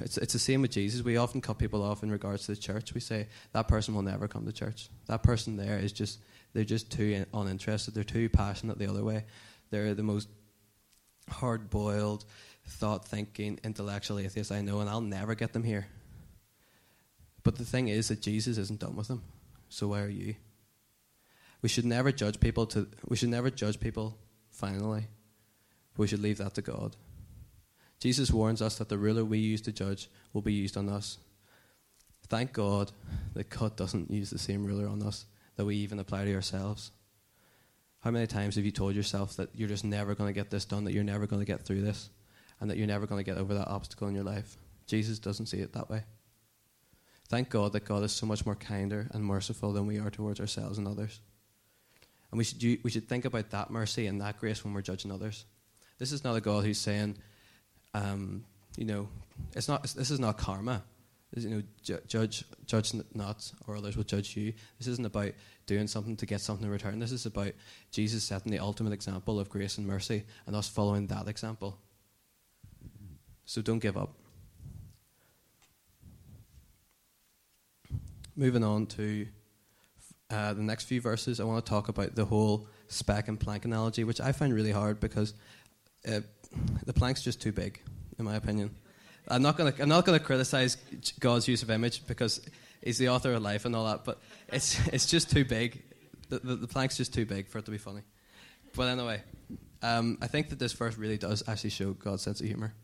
it's 0.01 0.19
it's 0.19 0.33
the 0.33 0.39
same 0.39 0.63
with 0.63 0.71
Jesus. 0.71 1.03
We 1.03 1.17
often 1.17 1.41
cut 1.41 1.59
people 1.59 1.83
off 1.83 2.03
in 2.03 2.11
regards 2.11 2.47
to 2.47 2.53
the 2.53 2.61
church. 2.61 2.95
We 2.95 3.01
say 3.01 3.29
that 3.53 3.69
person 3.69 3.95
will 3.95 4.03
never 4.03 4.29
come 4.29 4.47
to 4.47 4.53
church. 4.53 4.89
That 5.07 5.23
person 5.23 5.57
there 5.57 5.79
is 5.79 5.93
just 5.93 6.21
they're 6.53 6.65
just 6.65 6.91
too 6.91 7.25
uninterested. 7.33 7.95
They're 7.95 8.05
too 8.05 8.29
passionate 8.29 8.79
the 8.79 8.89
other 8.89 9.05
way. 9.05 9.25
They're 9.71 9.95
the 9.95 10.03
most 10.03 10.29
hard 11.29 11.71
boiled, 11.71 12.25
thought 12.67 13.07
thinking, 13.07 13.61
intellectual 13.65 14.19
atheists 14.19 14.53
I 14.53 14.63
know, 14.63 14.81
and 14.81 14.89
I'll 14.89 15.01
never 15.01 15.35
get 15.35 15.53
them 15.53 15.63
here. 15.63 15.87
But 17.43 17.57
the 17.57 17.65
thing 17.65 17.89
is 17.89 18.09
that 18.09 18.21
Jesus 18.21 18.59
isn't 18.59 18.81
done 18.81 18.97
with 18.97 19.09
them. 19.09 19.23
So 19.69 19.89
why 19.89 20.01
are 20.01 20.09
you? 20.09 20.35
We 21.63 21.69
should 21.69 21.85
never 21.85 22.13
judge 22.13 22.41
people 22.41 22.67
to 22.67 22.89
we 23.07 23.17
should 23.17 23.31
never 23.31 23.51
judge 23.51 23.81
people 23.81 24.19
finally. 24.51 25.09
We 25.97 26.07
should 26.07 26.21
leave 26.21 26.39
that 26.39 26.55
to 26.55 26.63
God. 26.63 26.97
Jesus 28.01 28.31
warns 28.31 28.63
us 28.63 28.79
that 28.79 28.89
the 28.89 28.99
ruler 28.99 29.25
we 29.25 29.39
use 29.39 29.61
to 29.63 29.73
judge 29.73 30.09
will 30.33 30.43
be 30.43 30.53
used 30.53 30.77
on 30.77 30.89
us. 30.89 31.19
Thank 32.29 32.53
God 32.53 32.93
that 33.35 33.51
God 33.51 33.77
doesn't 33.77 34.11
use 34.11 34.31
the 34.31 34.39
same 34.39 34.65
ruler 34.65 34.87
on 34.87 35.03
us 35.03 35.25
that 35.57 35.65
we 35.65 35.77
even 35.77 35.99
apply 35.99 36.25
to 36.25 36.35
ourselves. 36.35 36.93
How 38.01 38.11
many 38.11 38.27
times 38.27 38.55
have 38.55 38.65
you 38.65 38.71
told 38.71 38.95
yourself 38.95 39.37
that 39.37 39.51
you're 39.55 39.69
just 39.69 39.85
never 39.85 40.15
going 40.15 40.29
to 40.29 40.39
get 40.39 40.51
this 40.51 40.65
done, 40.65 40.85
that 40.85 40.93
you're 40.93 41.03
never 41.03 41.27
going 41.27 41.41
to 41.41 41.47
get 41.47 41.65
through 41.65 41.81
this, 41.81 42.11
and 42.61 42.71
that 42.71 42.77
you're 42.77 42.87
never 42.87 43.07
going 43.07 43.19
to 43.19 43.29
get 43.29 43.39
over 43.39 43.55
that 43.55 43.69
obstacle 43.69 44.07
in 44.09 44.15
your 44.15 44.25
life? 44.25 44.57
Jesus 44.87 45.19
doesn't 45.19 45.47
see 45.47 45.59
it 45.59 45.73
that 45.73 45.91
way. 45.91 46.05
Thank 47.29 47.51
God 47.51 47.73
that 47.73 47.85
God 47.85 48.05
is 48.05 48.13
so 48.13 48.25
much 48.25 48.47
more 48.47 48.55
kinder 48.55 49.09
and 49.13 49.25
merciful 49.25 49.73
than 49.73 49.87
we 49.87 49.99
are 49.99 50.11
towards 50.11 50.41
ourselves 50.41 50.79
and 50.79 50.87
others. 50.87 51.21
And 52.31 52.39
we 52.39 52.45
should, 52.45 52.63
we 52.85 52.91
should 52.91 53.09
think 53.09 53.25
about 53.25 53.51
that 53.51 53.71
mercy 53.71 54.07
and 54.07 54.21
that 54.21 54.39
grace 54.39 54.65
when 54.65 54.75
we're 54.75 54.83
judging 54.83 55.11
others. 55.11 55.45
This 55.99 56.13
is 56.13 56.25
not 56.25 56.37
a 56.37 56.41
God 56.41 56.65
who's 56.65 56.79
saying, 56.79 57.19
um, 57.99 58.45
you 58.77 58.85
know, 58.85 59.09
it's 59.55 59.69
not, 59.69 59.83
this 59.83 60.11
is 60.11 60.21
not 60.21 60.39
karma 60.39 60.83
you 61.37 61.51
know, 61.51 61.63
ju- 61.83 62.01
judge, 62.07 62.45
judge 62.67 62.93
not, 63.15 63.53
or 63.67 63.77
others 63.77 63.97
will 63.97 64.05
judge 64.05 64.37
you. 64.37 64.53
This 64.79 64.87
isn't 64.89 65.05
about 65.05 65.33
doing 65.67 65.87
something 65.87 66.17
to 66.17 66.27
get 66.27 66.41
something 66.41 66.65
in 66.65 66.73
return. 66.73 66.99
This 66.99 67.13
is 67.13 67.27
about 67.27 67.53
Jesus 67.93 68.25
setting 68.25 68.51
the 68.51 68.59
ultimate 68.59 68.93
example 68.93 69.39
of 69.39 69.51
grace 69.51 69.79
and 69.79 69.87
mercy, 69.87 70.25
and 70.47 70.57
us 70.57 70.69
following 70.69 71.07
that 71.09 71.29
example. 71.29 71.79
So 73.45 73.61
don't 73.61 73.79
give 73.79 73.97
up. 73.97 74.15
Moving 78.35 78.65
on 78.65 78.87
to 78.87 79.27
uh, 80.31 80.55
the 80.55 80.63
next 80.63 80.85
few 80.85 81.01
verses, 81.01 81.41
I 81.41 81.45
want 81.45 81.65
to 81.65 81.69
talk 81.69 81.89
about 81.89 82.15
the 82.15 82.25
whole 82.25 82.69
speck 82.87 83.29
and 83.29 83.39
plank 83.39 83.65
analogy, 83.65 84.05
which 84.05 84.21
I 84.21 84.33
find 84.33 84.55
really 84.55 84.71
hard 84.71 85.01
because 85.01 85.35
uh, 86.07 86.21
the 86.85 86.93
plank's 86.93 87.23
just 87.23 87.41
too 87.41 87.53
big, 87.53 87.81
in 88.19 88.25
my 88.25 88.37
opinion. 88.37 88.75
I'm 89.29 89.43
not 89.43 89.57
gonna 89.57 89.75
I'm 89.79 89.89
not 89.89 90.05
gonna 90.05 90.21
criticize 90.21 90.77
God's 91.21 91.47
use 91.49 91.63
of 91.63 91.71
image 91.71 92.07
because 92.07 92.41
He's 92.83 92.99
the 92.99 93.09
author 93.09 93.33
of 93.33 93.43
life 93.43 93.65
and 93.65 93.75
all 93.75 93.87
that, 93.87 94.05
but 94.05 94.21
it's 94.49 94.79
it's 94.89 95.07
just 95.07 95.31
too 95.31 95.45
big. 95.45 95.83
The, 96.29 96.39
the, 96.41 96.57
the 96.57 96.69
plank's 96.69 96.97
just 96.97 97.15
too 97.15 97.27
big 97.27 97.49
for 97.49 97.59
it 97.59 97.65
to 97.65 97.71
be 97.71 97.79
funny. 97.79 98.03
But 98.75 98.89
anyway, 98.89 99.23
um, 99.83 100.19
I 100.21 100.27
think 100.27 100.51
that 100.51 100.59
this 100.59 100.73
verse 100.73 100.97
really 100.99 101.19
does 101.19 101.43
actually 101.49 101.71
show 101.71 101.93
God's 101.93 102.23
sense 102.23 102.41
of 102.41 102.47
humor. 102.47 102.75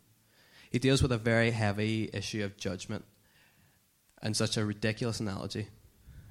He 0.71 0.79
deals 0.79 1.03
with 1.03 1.13
a 1.13 1.19
very 1.19 1.51
heavy 1.51 2.11
issue 2.13 2.43
of 2.45 2.57
judgment 2.57 3.05
and 4.23 4.37
such 4.37 4.57
a 4.57 4.65
ridiculous 4.65 5.21
analogy. 5.21 5.69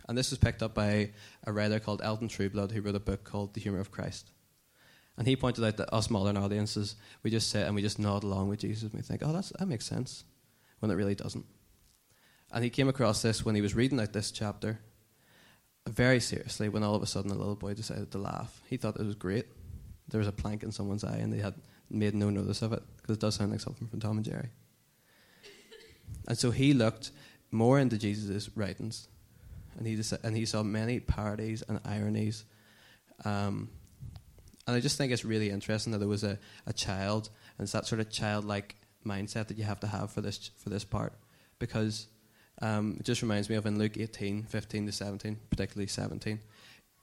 And 0.10 0.18
this 0.18 0.32
was 0.32 0.40
picked 0.40 0.62
up 0.62 0.74
by 0.74 1.12
a 1.46 1.54
writer 1.54 1.80
called 1.80 2.02
Elton 2.04 2.28
Trueblood 2.28 2.72
who 2.72 2.82
wrote 2.82 2.96
a 2.96 3.00
book 3.00 3.24
called 3.24 3.54
The 3.54 3.62
Humor 3.62 3.80
of 3.80 3.92
Christ. 3.92 4.32
And 5.18 5.28
he 5.28 5.36
pointed 5.36 5.64
out 5.64 5.78
that 5.78 5.94
us 5.94 6.10
modern 6.10 6.38
audiences, 6.38 6.96
we 7.22 7.30
just 7.30 7.50
sit 7.50 7.66
and 7.68 7.76
we 7.76 7.82
just 7.82 8.00
nod 8.00 8.24
along 8.24 8.50
with 8.50 8.60
Jesus 8.60 8.84
and 8.84 8.94
we 8.94 9.02
think, 9.02 9.22
oh, 9.24 9.32
that's, 9.32 9.50
that 9.60 9.68
makes 9.68 9.86
sense, 9.86 10.24
when 10.80 10.90
it 10.90 10.96
really 10.96 11.16
doesn't. 11.16 11.46
And 12.52 12.64
he 12.64 12.70
came 12.70 12.90
across 12.90 13.22
this 13.22 13.46
when 13.46 13.56
he 13.56 13.62
was 13.62 13.76
reading 13.76 14.00
out 14.00 14.14
this 14.14 14.32
chapter 14.32 14.80
very 15.90 16.20
seriously 16.20 16.70
when 16.70 16.84
all 16.84 16.96
of 16.96 17.04
a 17.04 17.06
sudden 17.08 17.32
a 17.32 17.36
little 17.36 17.56
boy 17.56 17.74
decided 17.74 18.12
to 18.12 18.18
laugh. 18.18 18.62
He 18.70 18.78
thought 18.78 19.00
it 19.00 19.06
was 19.06 19.16
great. 19.16 19.46
There 20.10 20.20
was 20.20 20.28
a 20.28 20.32
plank 20.32 20.64
in 20.64 20.72
someone's 20.72 21.04
eye 21.04 21.18
and 21.18 21.32
they 21.32 21.40
had 21.40 21.56
made 21.90 22.16
no 22.16 22.30
notice 22.30 22.62
of 22.62 22.74
it 22.74 22.84
because 22.98 23.18
it 23.18 23.20
does 23.20 23.36
sound 23.36 23.52
like 23.52 23.60
something 23.60 23.88
from 23.88 24.00
Tom 24.00 24.18
and 24.18 24.26
Jerry. 24.26 24.50
and 26.28 26.38
so 26.38 26.52
he 26.52 26.74
looked 26.74 27.12
more 27.52 27.80
into 27.80 27.98
Jesus' 27.98 28.50
writings 28.56 29.08
and 29.78 29.88
he, 29.88 30.00
and 30.24 30.36
he 30.36 30.46
saw 30.46 30.64
many 30.64 31.00
parodies 31.00 31.64
and 31.68 31.80
ironies. 31.86 32.46
Um, 33.26 33.70
and 34.68 34.76
I 34.76 34.80
just 34.80 34.98
think 34.98 35.12
it's 35.12 35.26
really 35.26 35.50
interesting 35.50 35.92
that 35.92 36.00
there 36.00 36.08
was 36.08 36.24
a, 36.24 36.40
a 36.66 36.74
child, 36.74 37.30
and 37.58 37.66
it's 37.66 37.74
that 37.74 37.86
sort 37.86 38.02
of 38.02 38.10
childlike 38.10 38.76
mindset 39.06 39.48
that 39.48 39.58
you 39.58 39.64
have 39.64 39.80
to 39.82 39.88
have 39.88 40.12
for 40.12 40.22
this 40.22 40.52
for 40.58 40.70
this 40.70 40.84
part, 40.84 41.14
because 41.60 42.08
um, 42.62 42.98
it 43.00 43.04
just 43.04 43.22
reminds 43.22 43.50
me 43.50 43.56
of 43.56 43.66
in 43.66 43.78
Luke 43.78 43.98
18, 43.98 44.44
15 44.44 44.86
to 44.86 44.92
17, 44.92 45.38
particularly 45.50 45.88
17. 45.88 46.40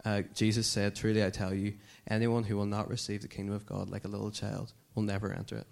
Uh, 0.04 0.22
Jesus 0.34 0.66
said, 0.66 0.94
Truly 0.94 1.24
I 1.24 1.30
tell 1.30 1.52
you, 1.52 1.74
anyone 2.08 2.44
who 2.44 2.56
will 2.56 2.66
not 2.66 2.88
receive 2.88 3.22
the 3.22 3.28
kingdom 3.28 3.54
of 3.54 3.66
God 3.66 3.90
like 3.90 4.04
a 4.04 4.08
little 4.08 4.30
child 4.30 4.72
will 4.94 5.02
never 5.02 5.32
enter 5.32 5.56
it. 5.56 5.66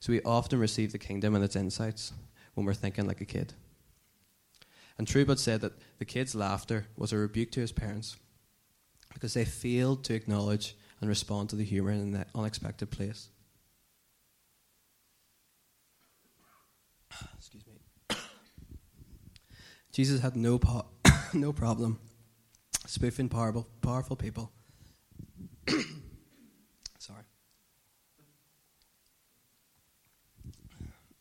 So 0.00 0.12
we 0.12 0.20
often 0.22 0.58
receive 0.58 0.92
the 0.92 0.98
kingdom 0.98 1.34
and 1.34 1.44
its 1.44 1.56
insights 1.56 2.12
when 2.54 2.66
we're 2.66 2.74
thinking 2.74 3.06
like 3.06 3.20
a 3.20 3.26
kid. 3.26 3.54
And 4.98 5.06
Trueblood 5.06 5.38
said 5.38 5.60
that 5.60 5.78
the 5.98 6.04
kid's 6.04 6.34
laughter 6.34 6.86
was 6.96 7.12
a 7.12 7.18
rebuke 7.18 7.52
to 7.52 7.60
his 7.60 7.72
parents 7.72 8.16
because 9.12 9.34
they 9.34 9.44
failed 9.44 10.04
to 10.04 10.14
acknowledge 10.14 10.74
and 11.00 11.08
respond 11.08 11.50
to 11.50 11.56
the 11.56 11.64
humour 11.64 11.90
in 11.90 12.12
that 12.12 12.28
unexpected 12.34 12.90
place. 12.90 13.28
Excuse 17.38 17.64
me. 17.66 17.74
Jesus 19.92 20.20
had 20.20 20.36
no, 20.36 20.58
po- 20.58 20.86
no 21.34 21.52
problem 21.52 21.98
spoofing 22.86 23.28
powerful, 23.28 23.66
powerful 23.82 24.16
people. 24.16 24.50
Sorry. 26.98 27.22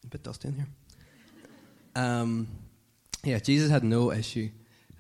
A 0.04 0.08
bit 0.08 0.24
dusty 0.24 0.48
in 0.48 0.56
here. 0.56 0.68
Um, 1.96 2.48
yeah, 3.24 3.40
Jesus 3.40 3.70
had 3.72 3.84
no 3.84 4.12
issue 4.12 4.50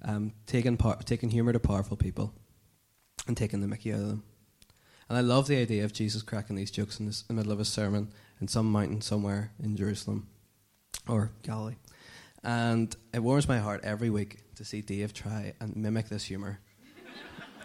um, 0.04 0.34
taking, 0.46 0.78
par- 0.78 1.00
taking 1.06 1.30
humour 1.30 1.54
to 1.54 1.60
powerful 1.60 1.98
people 1.98 2.34
and 3.28 3.36
taking 3.38 3.62
the 3.62 3.68
mickey 3.68 3.94
out 3.94 4.00
of 4.00 4.08
them. 4.08 4.24
And 5.08 5.18
I 5.18 5.22
love 5.22 5.48
the 5.48 5.58
idea 5.58 5.86
of 5.86 5.94
Jesus 5.94 6.24
cracking 6.24 6.56
these 6.56 6.72
jokes 6.72 7.00
in, 7.00 7.06
this, 7.06 7.24
in 7.30 7.36
the 7.36 7.42
middle 7.42 7.52
of 7.52 7.60
a 7.60 7.66
sermon 7.66 8.12
in 8.42 8.48
some 8.48 8.72
mountain 8.72 9.02
somewhere 9.02 9.52
in 9.62 9.78
Jerusalem 9.78 10.28
or 11.08 11.32
Galilee. 11.44 11.76
And 12.44 12.96
it 13.14 13.20
warms 13.20 13.48
my 13.48 13.60
heart 13.60 13.82
every 13.84 14.10
week 14.10 14.40
to 14.56 14.66
see 14.66 14.82
Dave 14.82 15.14
try 15.14 15.54
and 15.60 15.76
mimic 15.76 16.10
this 16.10 16.26
humour. 16.26 16.60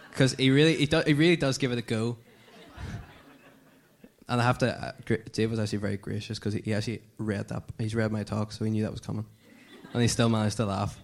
Because 0.09 0.33
he 0.33 0.49
really, 0.49 0.75
he, 0.75 0.85
do, 0.85 1.01
he 1.05 1.13
really 1.13 1.35
does 1.35 1.57
give 1.57 1.71
it 1.71 1.77
a 1.77 1.81
go. 1.81 2.17
And 4.27 4.39
I 4.39 4.43
have 4.43 4.59
to, 4.59 4.73
uh, 4.73 5.17
Dave 5.33 5.51
was 5.51 5.59
actually 5.59 5.79
very 5.79 5.97
gracious 5.97 6.39
because 6.39 6.53
he, 6.53 6.61
he 6.61 6.73
actually 6.73 7.01
read 7.17 7.49
that. 7.49 7.63
He's 7.77 7.95
read 7.95 8.11
my 8.11 8.23
talk, 8.23 8.51
so 8.51 8.65
he 8.65 8.71
knew 8.71 8.83
that 8.83 8.91
was 8.91 9.01
coming. 9.01 9.25
And 9.93 10.01
he 10.01 10.07
still 10.07 10.29
managed 10.29 10.57
to 10.57 10.65
laugh. 10.65 10.97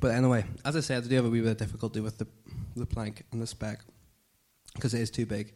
But 0.00 0.12
anyway, 0.12 0.44
as 0.64 0.76
I 0.76 0.80
said, 0.80 1.04
I 1.04 1.06
do 1.06 1.14
have 1.16 1.24
a 1.24 1.30
wee 1.30 1.40
bit 1.40 1.52
of 1.52 1.56
difficulty 1.56 2.00
with 2.00 2.18
the, 2.18 2.26
the 2.80 2.86
plank 2.86 3.24
and 3.32 3.40
the 3.40 3.46
speck 3.46 3.80
because 4.74 4.94
it 4.94 5.00
is 5.00 5.10
too 5.10 5.26
big. 5.26 5.54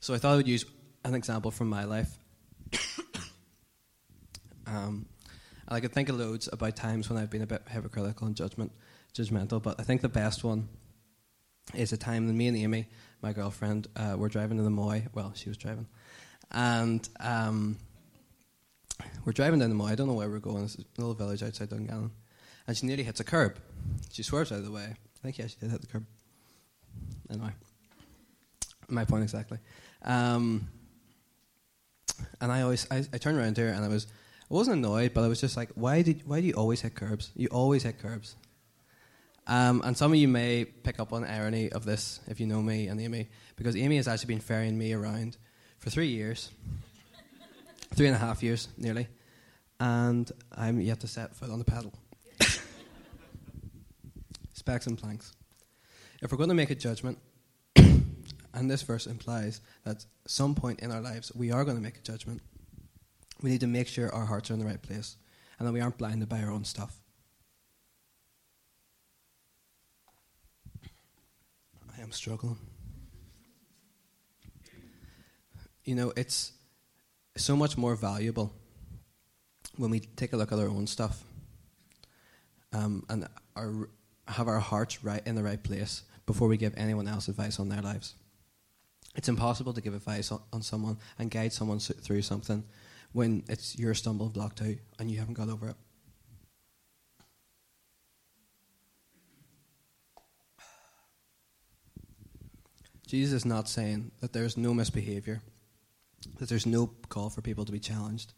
So 0.00 0.14
I 0.14 0.18
thought 0.18 0.32
I 0.32 0.36
would 0.36 0.48
use 0.48 0.64
an 1.04 1.14
example 1.14 1.50
from 1.50 1.68
my 1.68 1.84
life. 1.84 2.18
um, 4.66 5.06
I 5.68 5.80
could 5.80 5.92
think 5.92 6.08
of 6.08 6.18
loads 6.18 6.48
about 6.52 6.76
times 6.76 7.08
when 7.08 7.18
I've 7.18 7.30
been 7.30 7.42
a 7.42 7.46
bit 7.46 7.62
hypocritical 7.68 8.26
and 8.26 8.36
judgment, 8.36 8.72
judgmental, 9.14 9.62
but 9.62 9.78
I 9.78 9.84
think 9.84 10.00
the 10.00 10.08
best 10.08 10.42
one 10.44 10.68
is 11.74 11.92
a 11.92 11.96
time 11.96 12.26
when 12.26 12.36
me 12.36 12.48
and 12.48 12.56
Amy, 12.56 12.88
my 13.20 13.32
girlfriend, 13.32 13.88
uh, 13.96 14.16
were 14.16 14.28
driving 14.28 14.56
to 14.56 14.62
the 14.62 14.70
Moy. 14.70 15.06
Well, 15.14 15.32
she 15.34 15.48
was 15.48 15.56
driving. 15.56 15.86
And 16.50 17.08
um, 17.20 17.78
we're 19.24 19.32
driving 19.32 19.60
down 19.60 19.68
the 19.68 19.76
Moy. 19.76 19.88
I 19.88 19.94
don't 19.94 20.08
know 20.08 20.14
where 20.14 20.28
we're 20.28 20.38
going. 20.38 20.64
It's 20.64 20.76
a 20.76 20.84
little 20.98 21.14
village 21.14 21.42
outside 21.42 21.68
Dungannon 21.68 22.10
and 22.66 22.76
she 22.76 22.86
nearly 22.86 23.02
hits 23.02 23.20
a 23.20 23.24
curb. 23.24 23.58
She 24.10 24.22
swerves 24.22 24.52
out 24.52 24.58
of 24.58 24.64
the 24.64 24.70
way. 24.70 24.84
I 24.84 25.18
think, 25.22 25.38
yeah, 25.38 25.46
she 25.46 25.56
did 25.60 25.70
hit 25.70 25.80
the 25.80 25.86
curb. 25.86 26.06
Anyway, 27.32 27.50
my 28.88 29.04
point 29.04 29.22
exactly. 29.22 29.58
Um, 30.04 30.68
and 32.40 32.52
I 32.52 32.62
always, 32.62 32.86
I, 32.90 33.04
I 33.12 33.18
turned 33.18 33.38
around 33.38 33.54
to 33.54 33.62
her 33.62 33.68
and 33.68 33.84
I 33.84 33.88
was, 33.88 34.06
I 34.50 34.54
wasn't 34.54 34.78
annoyed, 34.78 35.14
but 35.14 35.24
I 35.24 35.28
was 35.28 35.40
just 35.40 35.56
like, 35.56 35.70
why 35.74 36.02
did, 36.02 36.26
why 36.26 36.40
do 36.40 36.46
you 36.46 36.54
always 36.54 36.82
hit 36.82 36.94
curbs? 36.94 37.30
You 37.34 37.48
always 37.48 37.84
hit 37.84 37.98
curbs. 37.98 38.36
Um, 39.46 39.82
and 39.84 39.96
some 39.96 40.12
of 40.12 40.18
you 40.18 40.28
may 40.28 40.64
pick 40.64 41.00
up 41.00 41.12
on 41.12 41.24
irony 41.24 41.72
of 41.72 41.84
this 41.84 42.20
if 42.28 42.38
you 42.38 42.46
know 42.46 42.62
me 42.62 42.86
and 42.86 43.00
Amy, 43.00 43.28
because 43.56 43.76
Amy 43.76 43.96
has 43.96 44.06
actually 44.06 44.34
been 44.34 44.40
ferrying 44.40 44.78
me 44.78 44.92
around 44.92 45.36
for 45.78 45.90
three 45.90 46.08
years, 46.08 46.50
three 47.94 48.06
and 48.06 48.14
a 48.14 48.18
half 48.18 48.42
years 48.42 48.68
nearly, 48.76 49.08
and 49.80 50.30
I'm 50.52 50.80
yet 50.80 51.00
to 51.00 51.08
set 51.08 51.34
foot 51.34 51.50
on 51.50 51.58
the 51.58 51.64
pedal 51.64 51.92
specks 54.52 54.86
and 54.86 54.96
planks. 54.96 55.32
If 56.22 56.30
we're 56.30 56.38
going 56.38 56.50
to 56.50 56.54
make 56.54 56.70
a 56.70 56.76
judgment, 56.76 57.18
and 57.76 58.70
this 58.70 58.82
verse 58.82 59.08
implies 59.08 59.60
that 59.84 60.06
some 60.24 60.54
point 60.54 60.78
in 60.78 60.92
our 60.92 61.00
lives 61.00 61.32
we 61.34 61.50
are 61.50 61.64
going 61.64 61.76
to 61.76 61.82
make 61.82 61.96
a 61.96 62.00
judgment, 62.00 62.40
we 63.42 63.50
need 63.50 63.60
to 63.60 63.66
make 63.66 63.88
sure 63.88 64.14
our 64.14 64.24
hearts 64.24 64.48
are 64.48 64.54
in 64.54 64.60
the 64.60 64.64
right 64.64 64.80
place 64.80 65.16
and 65.58 65.66
that 65.66 65.72
we 65.72 65.80
aren't 65.80 65.98
blinded 65.98 66.28
by 66.28 66.40
our 66.40 66.50
own 66.52 66.64
stuff. 66.64 66.96
I 71.98 72.00
am 72.00 72.12
struggling. 72.12 72.58
You 75.84 75.96
know, 75.96 76.12
it's 76.16 76.52
so 77.36 77.56
much 77.56 77.76
more 77.76 77.96
valuable 77.96 78.52
when 79.76 79.90
we 79.90 79.98
take 79.98 80.32
a 80.32 80.36
look 80.36 80.52
at 80.52 80.58
our 80.60 80.68
own 80.68 80.86
stuff 80.86 81.24
um, 82.72 83.04
and 83.08 83.26
our 83.56 83.88
have 84.28 84.46
our 84.46 84.60
hearts 84.60 85.02
right 85.02 85.26
in 85.26 85.34
the 85.34 85.42
right 85.42 85.62
place 85.62 86.04
before 86.26 86.48
we 86.48 86.56
give 86.56 86.74
anyone 86.76 87.08
else 87.08 87.28
advice 87.28 87.58
on 87.58 87.68
their 87.68 87.82
lives. 87.82 88.14
It's 89.14 89.28
impossible 89.28 89.72
to 89.74 89.80
give 89.80 89.94
advice 89.94 90.32
on, 90.32 90.40
on 90.52 90.62
someone 90.62 90.98
and 91.18 91.30
guide 91.30 91.52
someone 91.52 91.78
through 91.78 92.22
something 92.22 92.64
when 93.12 93.44
it's 93.48 93.78
your 93.78 93.94
stumble 93.94 94.30
blocked 94.30 94.62
out 94.62 94.76
and 94.98 95.10
you 95.10 95.18
haven't 95.18 95.34
got 95.34 95.48
over 95.48 95.68
it. 95.68 95.76
Jesus 103.06 103.34
is 103.34 103.44
not 103.44 103.68
saying 103.68 104.10
that 104.20 104.32
there's 104.32 104.56
no 104.56 104.72
misbehavior, 104.72 105.42
that 106.38 106.48
there's 106.48 106.64
no 106.64 106.86
call 107.10 107.28
for 107.28 107.42
people 107.42 107.66
to 107.66 107.72
be 107.72 107.78
challenged, 107.78 108.32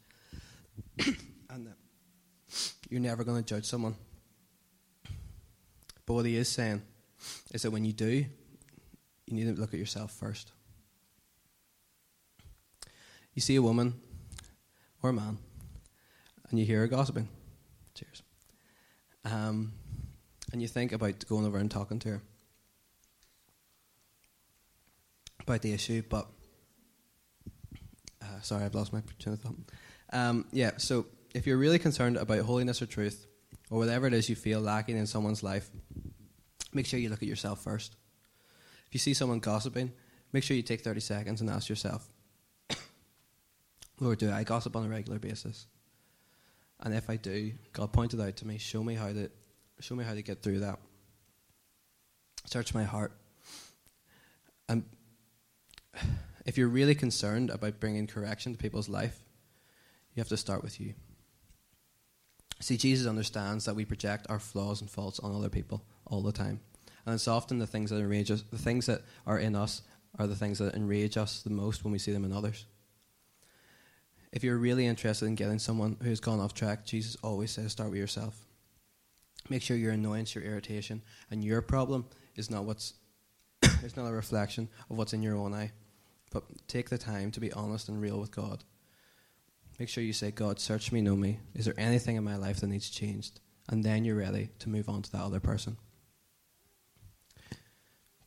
and 1.07 1.69
that 1.69 1.77
you're 2.91 2.99
never 3.01 3.23
going 3.23 3.41
to 3.41 3.55
judge 3.55 3.67
someone. 3.67 3.95
But 6.07 6.15
what 6.15 6.27
he 6.27 6.37
is 6.37 6.49
saying 6.49 6.83
is 7.53 7.63
that 7.63 7.71
when 7.71 7.85
you 7.85 7.93
do, 7.93 8.27
you 9.27 9.35
need 9.35 9.55
to 9.55 9.61
look 9.61 9.73
at 9.73 9.81
yourself 9.81 10.13
first. 10.13 10.53
You 13.35 13.43
see 13.43 13.57
a 13.57 13.63
woman 13.63 13.95
or 15.03 15.11
a 15.11 15.13
man, 15.13 15.39
and 16.51 16.59
you 16.59 16.65
hear 16.65 16.81
her 16.81 16.87
gossiping. 16.87 17.29
Cheers. 17.95 18.23
Um, 19.25 19.73
and 20.53 20.63
you 20.63 20.69
think 20.69 20.93
about 20.93 21.27
going 21.29 21.47
over 21.47 21.59
and 21.59 21.71
talking 21.71 21.99
to 22.01 22.09
her 22.11 22.23
about 25.41 25.63
the 25.63 25.73
issue, 25.73 26.03
but 26.09 26.27
uh, 28.23 28.41
sorry, 28.43 28.65
I've 28.65 28.75
lost 28.75 28.93
my 28.93 29.03
train 29.19 29.35
of 29.35 29.41
thought. 29.41 29.57
Um, 30.13 30.47
yeah, 30.53 30.73
so 30.77 31.07
if 31.35 31.47
you're 31.47 31.57
really 31.57 31.79
concerned 31.79 32.17
about 32.17 32.41
holiness 32.41 32.81
or 32.81 32.87
truth, 32.87 33.27
or 33.71 33.79
whatever 33.79 34.07
it 34.07 34.15
is 34.15 34.29
you 34.29 34.37
feel 34.37 34.61
lacking 34.61 34.97
in 34.97 35.07
someone's 35.07 35.43
life, 35.43 35.71
make 36.75 36.87
sure 36.87 36.99
you 36.99 37.09
look 37.09 37.23
at 37.23 37.29
yourself 37.29 37.63
first. 37.63 37.97
If 38.87 38.95
you 38.95 39.01
see 39.01 39.15
someone 39.15 39.39
gossiping, 39.39 39.93
make 40.33 40.45
sure 40.45 40.57
you 40.57 40.63
take 40.63 40.83
30 40.83 41.01
seconds 41.01 41.41
and 41.41 41.49
ask 41.49 41.69
yourself, 41.69 42.09
Lord, 44.01 44.19
do 44.19 44.31
I 44.31 44.45
gossip 44.45 44.77
on 44.77 44.85
a 44.85 44.89
regular 44.89 45.19
basis? 45.19 45.67
And 46.81 46.95
if 46.95 47.09
I 47.09 47.17
do, 47.17 47.53
God 47.73 47.93
pointed 47.93 48.21
out 48.21 48.37
to 48.37 48.47
me. 48.47 48.59
Show 48.59 48.83
me 48.83 48.95
how 48.95 49.09
to, 49.09 49.31
show 49.81 49.95
me 49.95 50.05
how 50.05 50.15
to 50.15 50.23
get 50.23 50.43
through 50.43 50.61
that. 50.61 50.79
Search 52.47 52.75
my 52.75 52.85
heart. 52.85 53.13
And 54.69 54.85
if 56.47 56.59
you're 56.59 56.69
really 56.69 56.95
concerned 56.95 57.51
about 57.51 57.81
bringing 57.81 58.07
correction 58.07 58.53
to 58.53 58.59
people's 58.59 58.89
life, 58.89 59.23
you 60.15 60.21
have 60.21 60.29
to 60.29 60.37
start 60.37 60.63
with 60.63 60.81
you. 60.81 60.95
See, 62.65 62.79
Jesus 62.79 63.07
understands 63.07 63.67
that 63.67 63.77
we 63.77 63.85
project 63.85 64.25
our 64.31 64.39
flaws 64.39 64.81
and 64.81 64.89
faults 64.89 65.21
on 65.21 65.35
other 65.35 65.51
people 65.51 65.85
all 66.07 66.23
the 66.23 66.33
time. 66.33 66.61
And 67.05 67.15
it's 67.15 67.29
often 67.29 67.59
the 67.59 67.67
things 67.67 67.91
that 67.91 67.99
enrage 67.99 68.31
us, 68.31 68.43
the 68.51 68.57
things 68.57 68.87
that 68.87 69.03
are 69.27 69.39
in 69.39 69.55
us 69.55 69.83
are 70.19 70.27
the 70.27 70.35
things 70.35 70.61
that 70.61 70.75
enrage 70.75 71.19
us 71.19 71.43
the 71.43 71.51
most 71.51 71.85
when 71.85 71.93
we 71.93 71.99
see 71.99 72.11
them 72.11 72.25
in 72.25 72.33
others. 72.33 72.65
If 74.33 74.43
you're 74.43 74.57
really 74.57 74.87
interested 74.87 75.27
in 75.27 75.35
getting 75.35 75.59
someone 75.59 75.99
who's 76.03 76.21
gone 76.21 76.41
off 76.41 76.55
track, 76.55 76.87
Jesus 76.87 77.19
always 77.23 77.51
says 77.51 77.73
start 77.73 77.91
with 77.91 77.99
yourself. 77.99 78.47
Make 79.51 79.61
sure 79.61 79.77
your 79.77 79.93
annoyance, 79.93 80.35
your 80.35 80.45
irritation, 80.45 81.03
and 81.31 81.45
your 81.45 81.61
problem 81.61 82.07
is 82.35 82.51
not 82.51 82.65
what's 82.65 82.95
it's 83.63 83.99
not 83.99 84.09
a 84.09 84.15
reflection 84.15 84.71
of 84.89 84.97
what's 84.97 85.13
in 85.13 85.23
your 85.23 85.37
own 85.37 85.53
eye. 85.53 85.73
But 86.31 86.45
take 86.67 86.89
the 86.89 86.97
time 86.97 87.31
to 87.33 87.41
be 87.41 87.53
honest 87.53 87.91
and 87.91 88.01
real 88.01 88.19
with 88.19 88.35
God. 88.35 88.65
Make 89.79 89.89
sure 89.89 90.05
you 90.05 90.13
say, 90.13 90.31
God, 90.31 90.61
search 90.61 90.93
me, 90.93 91.01
know 91.01 91.17
me. 91.17 91.41
Is 91.55 91.65
there 91.65 91.75
anything 91.79 92.17
in 92.17 92.25
my 92.25 92.37
life 92.37 92.61
that 92.61 92.69
needs 92.69 92.91
changed? 92.91 93.41
And 93.69 93.83
then 93.83 94.05
you're 94.05 94.17
ready 94.17 94.51
to 94.61 94.69
move 94.69 94.89
on 94.89 95.03
to 95.03 95.13
that 95.13 95.23
other 95.23 95.41
person. 95.41 95.77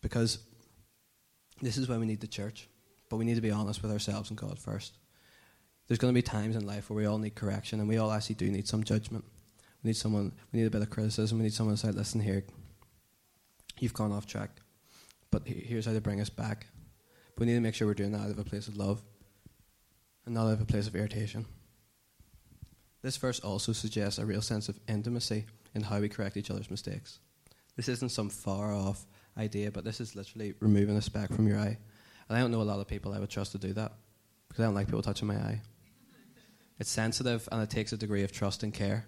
Because 0.02 0.40
this 1.62 1.78
is 1.78 1.88
why 1.88 1.98
we 1.98 2.06
need 2.06 2.20
the 2.20 2.28
church. 2.28 2.68
But 3.10 3.18
we 3.18 3.26
need 3.26 3.36
to 3.36 3.42
be 3.42 3.52
honest 3.52 3.82
with 3.82 3.92
ourselves 3.92 4.30
and 4.30 4.38
God 4.38 4.60
first. 4.60 4.98
There's 5.88 6.00
going 6.00 6.14
to 6.14 6.18
be 6.18 6.22
times 6.22 6.58
in 6.58 6.66
life 6.66 6.90
where 6.90 6.98
we 6.98 7.06
all 7.06 7.18
need 7.18 7.36
correction 7.36 7.80
and 7.80 7.88
we 7.88 7.98
all 7.98 8.12
actually 8.12 8.36
do 8.36 8.52
need 8.52 8.68
some 8.68 8.84
judgment. 8.84 9.24
We 9.84 9.90
need 9.90 9.96
someone, 9.96 10.34
we 10.52 10.60
need 10.60 10.66
a 10.66 10.72
bit 10.72 10.82
of 10.82 10.90
criticism. 10.90 11.38
We 11.38 11.44
need 11.44 11.54
someone 11.54 11.76
to 11.76 11.82
say, 11.82 11.92
listen 11.92 12.20
here, 12.20 12.44
you've 13.80 13.94
gone 13.94 14.12
off 14.12 14.26
track. 14.26 14.50
But 15.32 15.48
here's 15.48 15.86
how 15.86 15.94
to 15.94 16.02
bring 16.02 16.20
us 16.20 16.30
back. 16.30 16.68
But 17.36 17.42
we 17.42 17.46
need 17.48 17.56
to 17.56 17.62
make 17.62 17.76
sure 17.76 17.88
we're 17.88 17.94
doing 17.94 18.12
that 18.12 18.22
out 18.22 18.32
of 18.32 18.40
a 18.40 18.44
place 18.44 18.68
of 18.68 18.76
love 18.76 19.02
and 20.28 20.36
not 20.36 20.48
out 20.48 20.54
of 20.54 20.62
a 20.62 20.66
place 20.66 20.88
of 20.88 20.96
irritation. 20.96 21.46
This 23.02 23.18
verse 23.18 23.40
also 23.40 23.74
suggests 23.74 24.20
a 24.20 24.26
real 24.26 24.42
sense 24.42 24.70
of 24.70 24.80
intimacy 24.88 25.46
in 25.74 25.84
how 25.84 26.00
we 26.00 26.10
correct 26.10 26.38
each 26.38 26.52
other's 26.52 26.70
mistakes. 26.70 27.20
This 27.76 27.90
isn't 27.90 28.10
some 28.10 28.30
far 28.30 28.74
off 28.74 29.06
idea, 29.38 29.72
but 29.72 29.84
this 29.84 30.02
is 30.02 30.16
literally 30.16 30.54
removing 30.60 30.98
a 30.98 31.02
speck 31.02 31.32
from 31.32 31.48
your 31.48 31.58
eye. 31.60 31.78
And 32.28 32.38
I 32.38 32.42
don't 32.42 32.52
know 32.52 32.62
a 32.62 32.64
lot 32.64 32.80
of 32.80 32.88
people 32.88 33.14
I 33.14 33.20
would 33.20 33.30
trust 33.30 33.54
to 33.54 33.58
do 33.58 33.74
that 33.74 33.94
because 34.48 34.64
I 34.64 34.68
don't 34.68 34.76
like 34.76 34.88
people 34.88 35.02
touching 35.02 35.28
my 35.28 35.36
eye. 35.36 35.62
It's 36.80 36.92
sensitive 36.92 37.48
and 37.52 37.62
it 37.62 37.70
takes 37.70 37.94
a 37.94 37.98
degree 37.98 38.24
of 38.24 38.32
trust 38.32 38.64
and 38.64 38.74
care. 38.74 39.06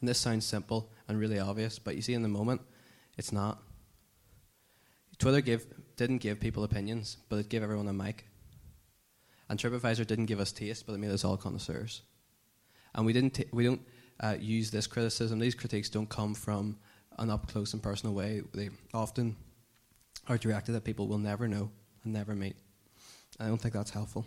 And 0.00 0.08
this 0.08 0.18
sounds 0.18 0.44
simple 0.44 0.92
and 1.08 1.18
really 1.18 1.38
obvious, 1.38 1.78
but 1.78 1.96
you 1.96 2.02
see, 2.02 2.14
in 2.14 2.22
the 2.22 2.28
moment, 2.28 2.60
it's 3.16 3.32
not. 3.32 3.62
Twitter 5.18 5.40
give, 5.40 5.66
didn't 5.96 6.18
give 6.18 6.38
people 6.38 6.62
opinions, 6.62 7.16
but 7.28 7.38
it 7.38 7.48
gave 7.48 7.62
everyone 7.64 7.88
a 7.88 7.92
mic. 7.92 8.27
And 9.48 9.58
TripAdvisor 9.58 10.06
didn't 10.06 10.26
give 10.26 10.40
us 10.40 10.52
taste, 10.52 10.86
but 10.86 10.92
it 10.92 10.98
made 10.98 11.10
us 11.10 11.24
all 11.24 11.36
connoisseurs. 11.36 12.02
And 12.94 13.06
we 13.06 13.12
didn't, 13.12 13.40
we 13.52 13.64
don't 13.64 13.80
uh, 14.20 14.36
use 14.38 14.70
this 14.70 14.86
criticism. 14.86 15.38
These 15.38 15.54
critiques 15.54 15.88
don't 15.88 16.08
come 16.08 16.34
from 16.34 16.78
an 17.18 17.30
up 17.30 17.50
close 17.50 17.72
and 17.72 17.82
personal 17.82 18.14
way. 18.14 18.42
They 18.54 18.70
often 18.92 19.36
are 20.28 20.38
directed 20.38 20.74
at 20.74 20.84
people 20.84 21.06
we'll 21.06 21.18
never 21.18 21.48
know 21.48 21.70
and 22.04 22.12
never 22.12 22.34
meet. 22.34 22.56
I 23.40 23.46
don't 23.46 23.58
think 23.58 23.74
that's 23.74 23.90
helpful. 23.90 24.26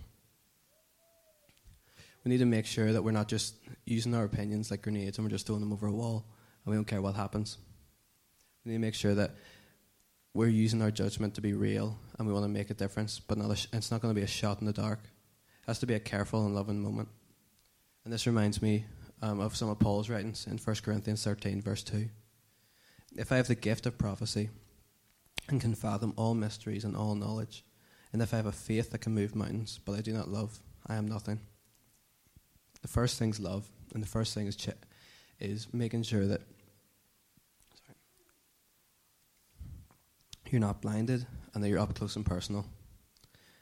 We 2.24 2.30
need 2.30 2.40
to 2.40 2.46
make 2.46 2.66
sure 2.66 2.94
that 2.94 3.04
we're 3.04 3.12
not 3.12 3.28
just 3.28 3.56
using 3.86 4.14
our 4.14 4.24
opinions 4.24 4.70
like 4.70 4.84
grenades 4.84 5.18
and 5.18 5.26
we're 5.26 5.32
just 5.32 5.48
throwing 5.48 5.62
them 5.62 5.74
over 5.74 5.88
a 5.88 5.92
wall 5.92 6.26
and 6.64 6.72
we 6.72 6.78
don't 6.78 6.86
care 6.86 7.02
what 7.02 7.16
happens. 7.16 7.58
We 8.64 8.72
need 8.72 8.78
to 8.78 8.82
make 8.82 8.94
sure 8.94 9.16
that 9.16 9.32
we're 10.34 10.48
using 10.48 10.82
our 10.82 10.92
judgment 10.92 11.36
to 11.36 11.42
be 11.42 11.54
real 11.54 11.98
and 12.18 12.28
we 12.28 12.34
want 12.34 12.46
to 12.46 12.50
make 12.50 12.70
a 12.70 12.74
difference, 12.74 13.20
but 13.20 13.38
not 13.38 13.58
sh- 13.58 13.68
it's 13.74 13.92
not 13.92 14.02
going 14.02 14.14
to 14.14 14.20
be 14.20 14.24
a 14.24 14.28
shot 14.28 14.62
in 14.62 14.66
the 14.66 14.74
dark. 14.74 15.00
It 15.04 15.68
has 15.68 15.80
to 15.80 15.86
be 15.86 15.94
a 15.94 16.00
careful 16.00 16.46
and 16.46 16.56
loving 16.56 16.80
moment. 16.80 17.10
And 18.04 18.14
this 18.14 18.26
reminds 18.26 18.62
me 18.62 18.86
um, 19.22 19.40
of 19.40 19.56
some 19.56 19.70
of 19.70 19.80
Paul's 19.80 20.10
writings 20.10 20.48
in 20.48 20.58
1 20.58 20.76
Corinthians 20.84 21.24
13, 21.24 21.62
verse 21.62 21.84
2. 21.84 22.10
If 23.18 23.32
I 23.32 23.38
have 23.38 23.48
the 23.48 23.56
gift 23.56 23.86
of 23.86 23.98
prophecy 23.98 24.50
and 25.50 25.60
can 25.60 25.76
fathom 25.76 26.14
all 26.16 26.34
mysteries 26.34 26.86
and 26.86 26.96
all 26.96 27.16
knowledge, 27.16 27.66
and 28.14 28.22
if 28.22 28.34
I 28.34 28.38
have 28.38 28.46
a 28.46 28.52
faith 28.52 28.92
that 28.92 29.00
can 29.00 29.14
move 29.14 29.36
mountains, 29.36 29.80
but 29.86 29.94
I 29.94 30.02
do 30.02 30.14
not 30.14 30.30
love, 30.30 30.60
I 30.88 30.96
am 30.96 31.08
nothing. 31.08 31.40
The 32.82 32.88
first 32.88 33.20
thing 33.20 33.30
is 33.30 33.40
love, 33.40 33.70
and 33.94 34.02
the 34.02 34.08
first 34.08 34.34
thing 34.34 34.48
is, 34.48 34.56
ch- 34.56 34.70
is 35.40 35.68
making 35.74 36.04
sure 36.04 36.26
that 36.26 36.42
you're 40.52 40.62
not 40.62 40.82
blinded 40.82 41.26
and 41.54 41.64
that 41.64 41.70
you're 41.70 41.80
up 41.80 41.94
close 41.96 42.16
and 42.16 42.26
personal. 42.26 42.66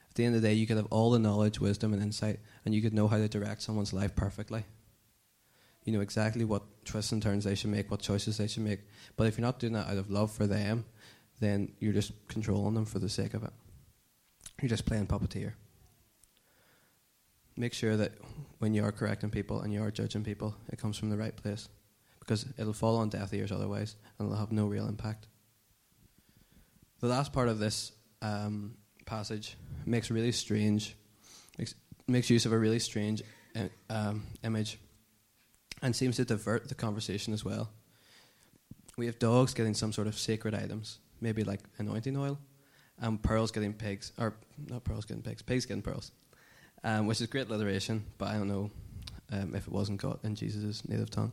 At 0.09 0.15
the 0.15 0.25
end 0.25 0.35
of 0.35 0.41
the 0.41 0.47
day, 0.47 0.53
you 0.53 0.67
could 0.67 0.77
have 0.77 0.87
all 0.89 1.11
the 1.11 1.19
knowledge, 1.19 1.59
wisdom, 1.59 1.93
and 1.93 2.01
insight, 2.01 2.39
and 2.65 2.73
you 2.73 2.81
could 2.81 2.93
know 2.93 3.07
how 3.07 3.17
to 3.17 3.27
direct 3.27 3.61
someone's 3.61 3.93
life 3.93 4.15
perfectly. 4.15 4.65
You 5.85 5.93
know 5.93 6.01
exactly 6.01 6.45
what 6.45 6.63
twists 6.85 7.11
and 7.11 7.21
turns 7.21 7.45
they 7.45 7.55
should 7.55 7.69
make, 7.69 7.89
what 7.89 8.01
choices 8.01 8.37
they 8.37 8.47
should 8.47 8.63
make. 8.63 8.81
But 9.15 9.27
if 9.27 9.37
you're 9.37 9.45
not 9.45 9.59
doing 9.59 9.73
that 9.73 9.87
out 9.87 9.97
of 9.97 10.09
love 10.09 10.31
for 10.31 10.45
them, 10.45 10.85
then 11.39 11.71
you're 11.79 11.93
just 11.93 12.11
controlling 12.27 12.73
them 12.73 12.85
for 12.85 12.99
the 12.99 13.09
sake 13.09 13.33
of 13.33 13.43
it. 13.43 13.53
You're 14.61 14.69
just 14.69 14.85
playing 14.85 15.07
puppeteer. 15.07 15.53
Make 17.55 17.73
sure 17.73 17.95
that 17.97 18.13
when 18.59 18.73
you 18.73 18.83
are 18.83 18.91
correcting 18.91 19.29
people 19.29 19.61
and 19.61 19.73
you 19.73 19.81
are 19.81 19.91
judging 19.91 20.23
people, 20.23 20.55
it 20.69 20.79
comes 20.79 20.97
from 20.97 21.09
the 21.09 21.17
right 21.17 21.35
place. 21.35 21.69
Because 22.19 22.45
it'll 22.57 22.73
fall 22.73 22.97
on 22.97 23.09
deaf 23.09 23.33
ears 23.33 23.51
otherwise, 23.51 23.95
and 24.17 24.27
it'll 24.27 24.39
have 24.39 24.51
no 24.51 24.67
real 24.67 24.87
impact. 24.87 25.27
The 26.99 27.07
last 27.07 27.31
part 27.31 27.47
of 27.47 27.59
this 27.59 27.93
um, 28.21 28.75
passage 29.05 29.55
makes 29.85 30.11
really 30.11 30.33
strange, 30.33 30.95
makes, 31.57 31.73
makes 32.07 32.29
use 32.29 32.45
of 32.45 32.51
a 32.51 32.57
really 32.57 32.79
strange 32.79 33.23
uh, 33.55 33.69
um, 33.89 34.23
image, 34.43 34.77
and 35.81 35.95
seems 35.95 36.17
to 36.17 36.25
divert 36.25 36.67
the 36.67 36.75
conversation 36.75 37.33
as 37.33 37.45
well. 37.45 37.69
We 38.97 39.05
have 39.05 39.17
dogs 39.17 39.53
getting 39.53 39.73
some 39.73 39.93
sort 39.93 40.07
of 40.07 40.19
sacred 40.19 40.53
items, 40.53 40.99
maybe 41.21 41.45
like 41.45 41.61
anointing 41.77 42.17
oil, 42.17 42.37
and 42.99 43.21
pearls 43.23 43.51
getting 43.51 43.73
pigs, 43.73 44.11
or 44.17 44.35
not 44.67 44.83
pearls 44.83 45.05
getting 45.05 45.23
pigs, 45.23 45.41
pigs 45.41 45.65
getting 45.65 45.81
pearls, 45.81 46.11
um, 46.83 47.07
which 47.07 47.21
is 47.21 47.27
great 47.27 47.47
alliteration, 47.47 48.03
but 48.17 48.27
I 48.27 48.33
don't 48.33 48.49
know 48.49 48.71
um, 49.31 49.55
if 49.55 49.67
it 49.67 49.71
wasn't 49.71 50.01
got 50.01 50.19
in 50.25 50.35
Jesus' 50.35 50.87
native 50.87 51.09
tongue. 51.09 51.31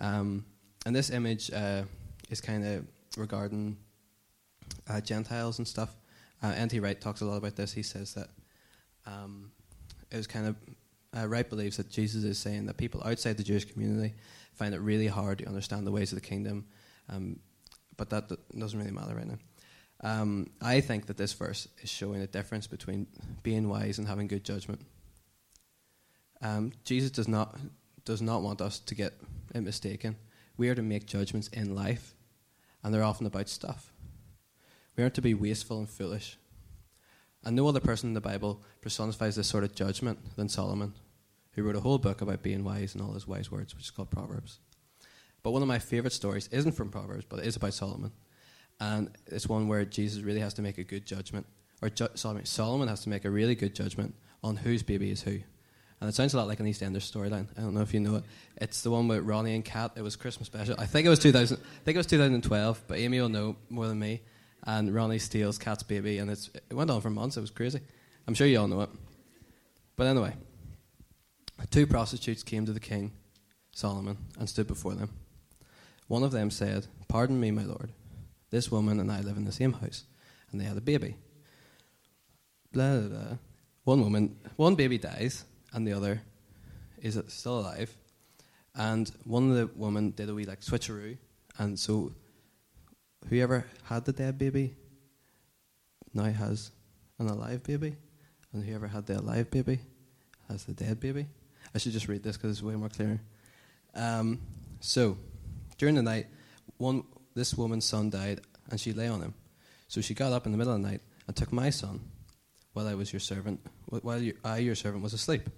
Um, 0.00 0.44
and 0.86 0.94
this 0.94 1.10
image 1.10 1.50
uh, 1.52 1.82
is 2.30 2.40
kind 2.40 2.64
of 2.64 2.86
regarding 3.16 3.76
uh, 4.88 5.00
Gentiles 5.00 5.58
and 5.58 5.66
stuff. 5.66 5.94
Uh, 6.42 6.52
N.T. 6.56 6.80
Wright 6.80 7.00
talks 7.00 7.20
a 7.20 7.24
lot 7.24 7.36
about 7.36 7.56
this. 7.56 7.72
He 7.72 7.82
says 7.82 8.14
that 8.14 8.28
um, 9.06 9.50
it 10.10 10.16
was 10.16 10.26
kind 10.26 10.46
of 10.46 10.56
uh, 11.16 11.26
Wright 11.26 11.48
believes 11.48 11.76
that 11.76 11.90
Jesus 11.90 12.24
is 12.24 12.38
saying 12.38 12.66
that 12.66 12.76
people 12.76 13.02
outside 13.04 13.36
the 13.36 13.44
Jewish 13.44 13.64
community 13.64 14.14
find 14.52 14.74
it 14.74 14.80
really 14.80 15.06
hard 15.06 15.38
to 15.38 15.46
understand 15.46 15.86
the 15.86 15.92
ways 15.92 16.12
of 16.12 16.16
the 16.16 16.26
kingdom, 16.26 16.66
um, 17.08 17.38
but 17.96 18.10
that, 18.10 18.28
that, 18.28 18.58
doesn't 18.58 18.78
really 18.78 18.90
matter 18.90 19.14
right 19.14 19.26
now. 19.26 19.38
Um, 20.02 20.50
I 20.60 20.80
think 20.80 21.06
that 21.06 21.16
this 21.16 21.32
verse 21.32 21.68
is 21.82 21.90
showing 21.90 22.20
a 22.20 22.26
difference 22.26 22.66
between 22.66 23.06
being 23.42 23.68
wise 23.68 23.98
and 23.98 24.06
having 24.06 24.26
good 24.26 24.44
judgment. 24.44 24.80
Um, 26.42 26.72
Jesus 26.84 27.10
does 27.10 27.28
not 27.28 27.58
does 28.04 28.20
not 28.20 28.42
want 28.42 28.60
us 28.60 28.78
to 28.80 28.94
get 28.94 29.14
it 29.54 29.62
mistaken. 29.62 30.16
We 30.58 30.68
are 30.68 30.74
to 30.74 30.82
make 30.82 31.06
judgments 31.06 31.48
in 31.48 31.74
life, 31.74 32.14
and 32.82 32.92
they're 32.92 33.02
often 33.02 33.26
about 33.26 33.48
stuff. 33.48 33.93
We 34.96 35.02
aren't 35.02 35.14
to 35.14 35.22
be 35.22 35.34
wasteful 35.34 35.78
and 35.78 35.88
foolish. 35.88 36.38
And 37.44 37.54
no 37.56 37.68
other 37.68 37.80
person 37.80 38.08
in 38.10 38.14
the 38.14 38.20
Bible 38.20 38.62
personifies 38.80 39.36
this 39.36 39.48
sort 39.48 39.64
of 39.64 39.74
judgment 39.74 40.36
than 40.36 40.48
Solomon, 40.48 40.94
who 41.52 41.62
wrote 41.62 41.76
a 41.76 41.80
whole 41.80 41.98
book 41.98 42.22
about 42.22 42.42
being 42.42 42.64
wise 42.64 42.94
and 42.94 43.02
all 43.02 43.12
his 43.12 43.26
wise 43.28 43.50
words, 43.50 43.74
which 43.74 43.84
is 43.84 43.90
called 43.90 44.10
Proverbs. 44.10 44.60
But 45.42 45.50
one 45.50 45.62
of 45.62 45.68
my 45.68 45.78
favourite 45.78 46.12
stories 46.12 46.48
isn't 46.50 46.72
from 46.72 46.90
Proverbs, 46.90 47.26
but 47.28 47.40
it 47.40 47.46
is 47.46 47.56
about 47.56 47.74
Solomon. 47.74 48.12
And 48.80 49.10
it's 49.26 49.48
one 49.48 49.68
where 49.68 49.84
Jesus 49.84 50.22
really 50.22 50.40
has 50.40 50.54
to 50.54 50.62
make 50.62 50.78
a 50.78 50.84
good 50.84 51.06
judgment, 51.06 51.46
or 51.82 51.90
ju- 51.90 52.08
sorry, 52.14 52.44
Solomon 52.44 52.88
has 52.88 53.02
to 53.02 53.10
make 53.10 53.24
a 53.24 53.30
really 53.30 53.54
good 53.54 53.74
judgment 53.74 54.14
on 54.42 54.56
whose 54.56 54.82
baby 54.82 55.10
is 55.10 55.22
who. 55.22 55.38
And 56.00 56.08
it 56.08 56.14
sounds 56.14 56.34
a 56.34 56.38
lot 56.38 56.48
like 56.48 56.60
an 56.60 56.66
EastEnders 56.66 57.10
storyline. 57.10 57.46
I 57.56 57.60
don't 57.60 57.74
know 57.74 57.82
if 57.82 57.94
you 57.94 58.00
know 58.00 58.16
it. 58.16 58.24
It's 58.56 58.82
the 58.82 58.90
one 58.90 59.06
with 59.06 59.24
Ronnie 59.24 59.54
and 59.54 59.64
Kat. 59.64 59.92
It 59.96 60.02
was 60.02 60.16
Christmas 60.16 60.46
special. 60.46 60.74
I 60.78 60.86
think 60.86 61.06
it 61.06 61.08
was 61.08 61.18
2000. 61.18 61.56
I 61.56 61.60
think 61.84 61.94
it 61.94 61.98
was 61.98 62.06
2012. 62.06 62.84
But 62.86 62.98
Amy 62.98 63.20
will 63.20 63.28
know 63.28 63.56
more 63.70 63.86
than 63.86 63.98
me. 63.98 64.20
And 64.64 64.94
Ronnie 64.94 65.18
steals 65.18 65.58
Kat's 65.58 65.82
baby, 65.82 66.18
and 66.18 66.30
it's 66.30 66.50
it 66.70 66.74
went 66.74 66.90
on 66.90 67.00
for 67.00 67.10
months. 67.10 67.36
It 67.36 67.42
was 67.42 67.50
crazy. 67.50 67.80
I'm 68.26 68.34
sure 68.34 68.46
you 68.46 68.58
all 68.58 68.68
know 68.68 68.80
it. 68.80 68.90
But 69.96 70.06
anyway, 70.06 70.34
two 71.70 71.86
prostitutes 71.86 72.42
came 72.42 72.64
to 72.66 72.72
the 72.72 72.80
king, 72.80 73.12
Solomon, 73.72 74.16
and 74.38 74.48
stood 74.48 74.66
before 74.66 74.94
them. 74.94 75.10
One 76.08 76.22
of 76.22 76.32
them 76.32 76.50
said, 76.50 76.86
"Pardon 77.08 77.38
me, 77.38 77.50
my 77.50 77.64
lord. 77.64 77.90
This 78.50 78.70
woman 78.70 79.00
and 79.00 79.12
I 79.12 79.20
live 79.20 79.36
in 79.36 79.44
the 79.44 79.52
same 79.52 79.74
house, 79.74 80.04
and 80.50 80.60
they 80.60 80.64
had 80.64 80.78
a 80.78 80.82
baby." 80.82 81.16
Blah 82.72 83.00
blah 83.00 83.08
blah. 83.08 83.36
One 83.84 84.00
woman, 84.00 84.36
one 84.56 84.74
baby 84.74 84.96
dies 84.96 85.44
and 85.74 85.86
the 85.86 85.92
other 85.92 86.22
is 87.02 87.20
still 87.28 87.60
alive. 87.60 87.94
And 88.74 89.10
one 89.24 89.50
of 89.50 89.56
the 89.56 89.66
women 89.76 90.12
did 90.12 90.30
a 90.30 90.34
wee 90.34 90.46
like 90.46 90.60
switcheroo, 90.60 91.18
and 91.58 91.78
so 91.78 92.12
whoever 93.28 93.66
had 93.84 94.04
the 94.04 94.12
dead 94.12 94.38
baby 94.38 94.76
now 96.12 96.24
has 96.24 96.70
an 97.18 97.28
alive 97.28 97.62
baby, 97.62 97.96
and 98.52 98.64
whoever 98.64 98.86
had 98.86 99.06
the 99.06 99.18
alive 99.18 99.50
baby 99.50 99.80
has 100.48 100.64
the 100.64 100.72
dead 100.72 101.00
baby. 101.00 101.26
I 101.74 101.78
should 101.78 101.92
just 101.92 102.08
read 102.08 102.22
this 102.22 102.36
because 102.36 102.52
it's 102.52 102.62
way 102.62 102.76
more 102.76 102.88
clear. 102.88 103.20
Um, 103.94 104.40
so 104.80 105.16
during 105.78 105.94
the 105.94 106.02
night, 106.02 106.26
one 106.76 107.04
this 107.34 107.54
woman's 107.54 107.84
son 107.84 108.10
died, 108.10 108.40
and 108.70 108.80
she 108.80 108.92
lay 108.92 109.08
on 109.08 109.20
him. 109.20 109.34
So 109.88 110.00
she 110.00 110.14
got 110.14 110.32
up 110.32 110.46
in 110.46 110.52
the 110.52 110.58
middle 110.58 110.74
of 110.74 110.80
the 110.80 110.88
night 110.88 111.00
and 111.26 111.36
took 111.36 111.52
my 111.52 111.70
son, 111.70 112.00
while 112.72 112.86
I 112.86 112.94
was 112.94 113.12
your 113.12 113.20
servant, 113.20 113.60
while 113.86 114.22
I 114.44 114.58
your 114.58 114.74
servant 114.74 115.02
was 115.02 115.14
asleep. 115.14 115.48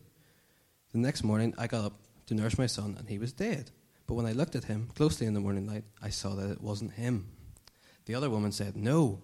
The 0.92 0.98
next 0.98 1.22
morning, 1.22 1.55
I 1.59 1.66
got 1.66 1.85
up 1.85 2.00
to 2.26 2.35
nurse 2.35 2.59
my 2.59 2.66
son, 2.66 2.96
and 2.98 3.09
he 3.09 3.18
was 3.18 3.33
dead. 3.33 3.70
But 4.07 4.14
when 4.14 4.26
I 4.26 4.33
looked 4.33 4.55
at 4.57 4.64
him 4.64 4.88
closely 4.94 5.26
in 5.26 5.35
the 5.35 5.40
morning 5.40 5.66
light, 5.66 5.85
I 6.00 6.11
saw 6.11 6.35
that 6.37 6.50
it 6.50 6.61
wasn't 6.61 6.92
him. 6.92 7.26
The 8.07 8.14
other 8.14 8.31
woman 8.31 8.53
said, 8.53 8.77
No, 8.77 9.21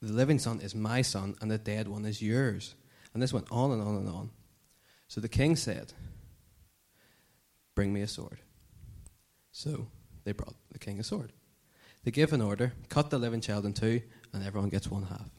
the 0.00 0.12
living 0.12 0.38
son 0.38 0.60
is 0.60 0.74
my 0.74 1.02
son, 1.02 1.36
and 1.40 1.50
the 1.50 1.58
dead 1.58 1.88
one 1.88 2.04
is 2.04 2.20
yours. 2.20 2.74
And 3.14 3.22
this 3.22 3.32
went 3.32 3.50
on 3.50 3.72
and 3.72 3.82
on 3.82 3.96
and 3.96 4.08
on. 4.08 4.30
So 5.08 5.20
the 5.20 5.28
king 5.28 5.56
said, 5.56 5.92
Bring 7.74 7.92
me 7.92 8.02
a 8.02 8.08
sword. 8.08 8.40
So 9.52 9.86
they 10.24 10.32
brought 10.32 10.54
the 10.70 10.78
king 10.78 10.98
a 10.98 11.04
sword. 11.04 11.32
They 12.04 12.10
give 12.10 12.32
an 12.32 12.40
order, 12.40 12.72
cut 12.88 13.10
the 13.10 13.18
living 13.18 13.40
child 13.40 13.64
in 13.64 13.74
two, 13.74 14.02
and 14.32 14.44
everyone 14.44 14.70
gets 14.70 14.90
one 14.90 15.04
half. 15.04 15.30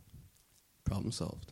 Problem 0.85 1.11
solved. 1.11 1.51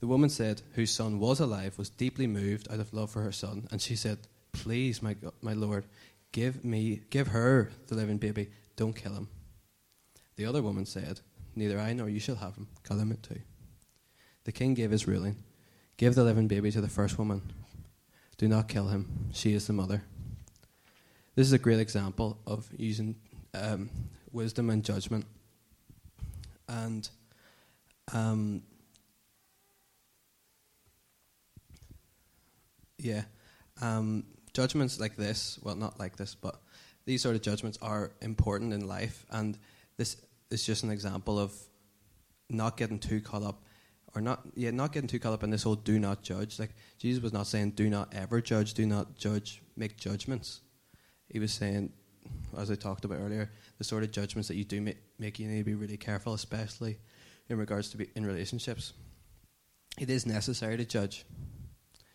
The 0.00 0.06
woman 0.06 0.30
said, 0.30 0.62
whose 0.74 0.92
son 0.92 1.18
was 1.18 1.40
alive, 1.40 1.76
was 1.76 1.90
deeply 1.90 2.26
moved 2.26 2.70
out 2.70 2.80
of 2.80 2.94
love 2.94 3.10
for 3.10 3.22
her 3.22 3.32
son, 3.32 3.66
and 3.70 3.82
she 3.82 3.96
said, 3.96 4.18
Please, 4.52 5.02
my, 5.02 5.14
God, 5.14 5.32
my 5.42 5.52
Lord, 5.52 5.84
give 6.32 6.64
me, 6.64 7.02
give 7.10 7.28
her 7.28 7.70
the 7.88 7.96
living 7.96 8.16
baby. 8.18 8.50
Don't 8.76 8.94
kill 8.94 9.12
him. 9.12 9.28
The 10.38 10.46
other 10.46 10.62
woman 10.62 10.86
said, 10.86 11.20
Neither 11.56 11.80
I 11.80 11.92
nor 11.92 12.08
you 12.08 12.20
shall 12.20 12.36
have 12.36 12.54
him. 12.54 12.68
Kill 12.86 12.98
him 12.98 13.18
too. 13.20 13.40
The 14.44 14.52
king 14.52 14.74
gave 14.74 14.92
his 14.92 15.08
ruling 15.08 15.36
Give 15.96 16.14
the 16.14 16.22
living 16.22 16.46
baby 16.46 16.70
to 16.70 16.80
the 16.80 16.88
first 16.88 17.18
woman. 17.18 17.42
Do 18.36 18.46
not 18.46 18.68
kill 18.68 18.86
him. 18.86 19.30
She 19.32 19.52
is 19.52 19.66
the 19.66 19.72
mother. 19.72 20.04
This 21.34 21.48
is 21.48 21.52
a 21.52 21.58
great 21.58 21.80
example 21.80 22.38
of 22.46 22.68
using 22.76 23.16
um, 23.52 23.90
wisdom 24.30 24.70
and 24.70 24.84
judgment. 24.84 25.26
And 26.68 27.08
um, 28.12 28.62
Yeah. 32.96 33.22
Um, 33.80 34.24
judgments 34.52 35.00
like 35.00 35.16
this, 35.16 35.58
well, 35.62 35.74
not 35.74 35.98
like 35.98 36.16
this, 36.16 36.36
but 36.36 36.60
these 37.06 37.22
sort 37.22 37.34
of 37.34 37.42
judgments 37.42 37.78
are 37.82 38.12
important 38.20 38.72
in 38.72 38.86
life, 38.86 39.24
and 39.30 39.56
this 39.96 40.16
is 40.50 40.64
just 40.64 40.82
an 40.82 40.90
example 40.90 41.38
of 41.38 41.52
not 42.50 42.76
getting 42.76 42.98
too 42.98 43.20
caught 43.20 43.42
up, 43.42 43.64
or 44.14 44.20
not, 44.20 44.40
yeah, 44.54 44.70
not 44.70 44.92
getting 44.92 45.08
too 45.08 45.18
caught 45.18 45.32
up 45.32 45.42
in 45.42 45.50
this 45.50 45.62
whole 45.62 45.74
"do 45.74 45.98
not 45.98 46.22
judge." 46.22 46.58
Like 46.58 46.74
Jesus 46.98 47.22
was 47.22 47.32
not 47.32 47.46
saying 47.46 47.72
"do 47.72 47.90
not 47.90 48.14
ever 48.14 48.40
judge," 48.40 48.74
"do 48.74 48.86
not 48.86 49.16
judge," 49.16 49.62
make 49.76 49.96
judgments. 49.96 50.60
He 51.28 51.38
was 51.38 51.52
saying, 51.52 51.92
as 52.56 52.70
I 52.70 52.74
talked 52.74 53.04
about 53.04 53.18
earlier, 53.18 53.50
the 53.76 53.84
sort 53.84 54.02
of 54.02 54.10
judgments 54.10 54.48
that 54.48 54.56
you 54.56 54.64
do 54.64 54.80
make, 54.80 54.96
make 55.18 55.38
you 55.38 55.46
need 55.46 55.58
to 55.58 55.64
be 55.64 55.74
really 55.74 55.96
careful, 55.96 56.34
especially 56.34 56.98
in 57.48 57.58
regards 57.58 57.90
to 57.90 57.96
be 57.96 58.08
in 58.14 58.24
relationships. 58.24 58.92
It 59.98 60.10
is 60.10 60.26
necessary 60.26 60.76
to 60.76 60.84
judge. 60.84 61.24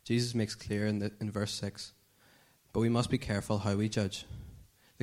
Jesus 0.04 0.36
makes 0.36 0.56
clear 0.56 0.88
in, 0.88 1.00
the, 1.00 1.12
in 1.22 1.32
verse 1.32 1.54
6 1.54 1.93
But 2.72 2.80
we 2.82 2.89
must 2.89 3.10
be 3.10 3.17
careful 3.17 3.60
how 3.60 3.76
we 3.76 3.89
judge. 3.89 4.26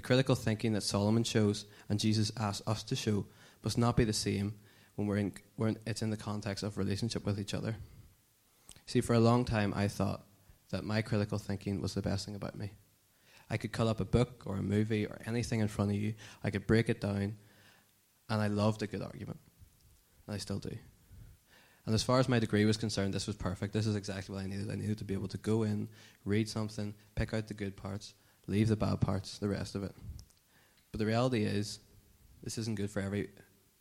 The 0.01 0.07
critical 0.07 0.35
thinking 0.35 0.73
that 0.73 0.81
Solomon 0.81 1.25
shows 1.25 1.67
and 1.91 2.01
Jesus 2.01 2.33
asks 2.39 2.67
us 2.67 2.83
to 2.85 2.97
show 2.97 3.27
must 3.63 3.77
not 3.77 3.99
be 3.99 4.05
the 4.05 4.15
same 4.15 4.55
when 4.95 5.07
we're 5.07 5.19
in, 5.19 5.35
we're 5.59 5.75
it's 5.87 6.01
in 6.01 6.09
the 6.09 6.17
context 6.17 6.65
of 6.65 6.79
relationship 6.79 7.27
with 7.27 7.39
each 7.39 7.53
other. 7.53 7.77
See, 8.87 9.03
for 9.03 9.13
a 9.13 9.21
long 9.21 9.45
time, 9.45 9.75
I 9.77 9.89
thought 9.89 10.25
that 10.71 10.85
my 10.85 11.03
critical 11.03 11.37
thinking 11.37 11.83
was 11.83 11.93
the 11.93 12.01
best 12.01 12.25
thing 12.25 12.35
about 12.35 12.57
me. 12.57 12.73
I 13.51 13.59
could 13.59 13.73
cut 13.73 13.89
up 13.89 14.01
a 14.01 14.07
book 14.07 14.45
or 14.47 14.57
a 14.57 14.63
movie 14.63 15.05
or 15.05 15.21
anything 15.27 15.61
in 15.61 15.69
front 15.69 15.91
of 15.91 15.99
you, 15.99 16.15
I 16.43 16.49
could 16.49 16.67
break 16.67 16.89
it 16.89 17.03
down, 17.03 17.37
and 18.31 18.41
I 18.41 18.47
loved 18.47 18.81
a 18.83 18.87
good 18.87 19.03
argument. 19.03 19.41
And 20.27 20.35
I 20.35 20.39
still 20.39 20.61
do. 20.61 20.79
And 21.85 21.95
as 21.95 22.03
far 22.03 22.21
as 22.21 22.27
my 22.27 22.39
degree 22.39 22.65
was 22.65 22.79
concerned, 22.79 23.13
this 23.13 23.27
was 23.27 23.37
perfect. 23.37 23.75
This 23.75 23.87
is 23.87 23.97
exactly 23.97 24.35
what 24.35 24.45
I 24.45 24.47
needed. 24.47 24.71
I 24.71 24.77
needed 24.77 24.97
to 24.97 25.05
be 25.05 25.13
able 25.13 25.29
to 25.29 25.39
go 25.39 25.65
in, 25.65 25.91
read 26.25 26.49
something, 26.49 26.95
pick 27.17 27.35
out 27.35 27.49
the 27.49 27.55
good 27.55 27.77
parts, 27.77 28.15
leave 28.51 28.69
the 28.69 28.77
bad 28.77 29.01
parts, 29.01 29.39
the 29.39 29.49
rest 29.49 29.75
of 29.75 29.83
it. 29.83 29.95
But 30.93 30.99
the 30.99 31.07
reality 31.07 31.45
is, 31.45 31.79
this 32.43 32.59
isn't 32.59 32.77
good 32.77 32.91
for 32.91 33.01
every 33.01 33.29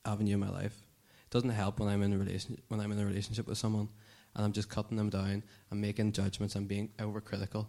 avenue 0.06 0.36
in 0.36 0.40
my 0.40 0.50
life. 0.50 0.76
It 1.24 1.32
doesn't 1.32 1.50
help 1.50 1.80
when 1.80 1.90
I'm 1.90 2.04
in 2.04 2.14
a 2.14 2.18
relation 2.18 2.62
when 2.68 2.80
I'm 2.80 2.92
in 2.92 3.00
a 3.00 3.06
relationship 3.06 3.48
with 3.48 3.58
someone 3.58 3.90
and 4.36 4.46
I'm 4.46 4.52
just 4.52 4.70
cutting 4.70 4.98
them 4.98 5.10
down 5.10 5.44
and 5.72 5.82
making 5.82 6.12
judgments 6.12 6.56
and 6.56 6.68
being 6.68 6.90
overcritical. 7.00 7.68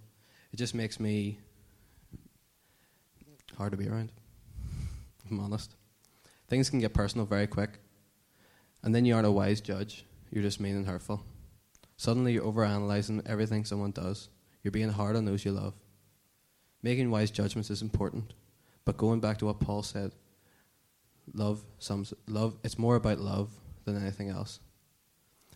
It 0.53 0.57
just 0.57 0.75
makes 0.75 1.01
me 1.01 1.39
hard 3.57 3.73
to 3.73 3.79
be 3.79 3.89
around. 3.89 4.13
If 5.25 5.31
I'm 5.31 5.41
honest. 5.41 5.75
Things 6.49 6.69
can 6.69 6.81
get 6.81 6.93
personal 6.93 7.27
very 7.27 7.47
quick. 7.47 7.79
And 8.83 8.95
then 8.95 9.05
you 9.05 9.15
aren't 9.15 9.27
a 9.27 9.31
wise 9.31 9.61
judge 9.61 10.05
you're 10.31 10.43
just 10.43 10.61
mean 10.61 10.77
and 10.77 10.87
hurtful. 10.87 11.25
Suddenly 11.97 12.35
you're 12.35 12.45
overanalyzing 12.45 13.29
everything 13.29 13.65
someone 13.65 13.91
does. 13.91 14.29
You're 14.63 14.71
being 14.71 14.91
hard 14.91 15.17
on 15.17 15.25
those 15.25 15.45
you 15.45 15.53
love. 15.53 15.75
Making 16.83 17.11
wise 17.11 17.31
judgments 17.31 17.71
is 17.71 17.83
important, 17.83 18.33
but 18.85 18.97
going 18.97 19.21
back 19.21 19.39
to 19.39 19.47
what 19.47 19.61
Paul 19.61 19.83
said, 19.83 20.13
love 21.33 21.63
sums 21.79 22.13
love 22.27 22.57
it's 22.65 22.79
more 22.79 22.97
about 22.97 23.19
love 23.19 23.51
than 23.85 24.01
anything 24.01 24.31
else. 24.31 24.61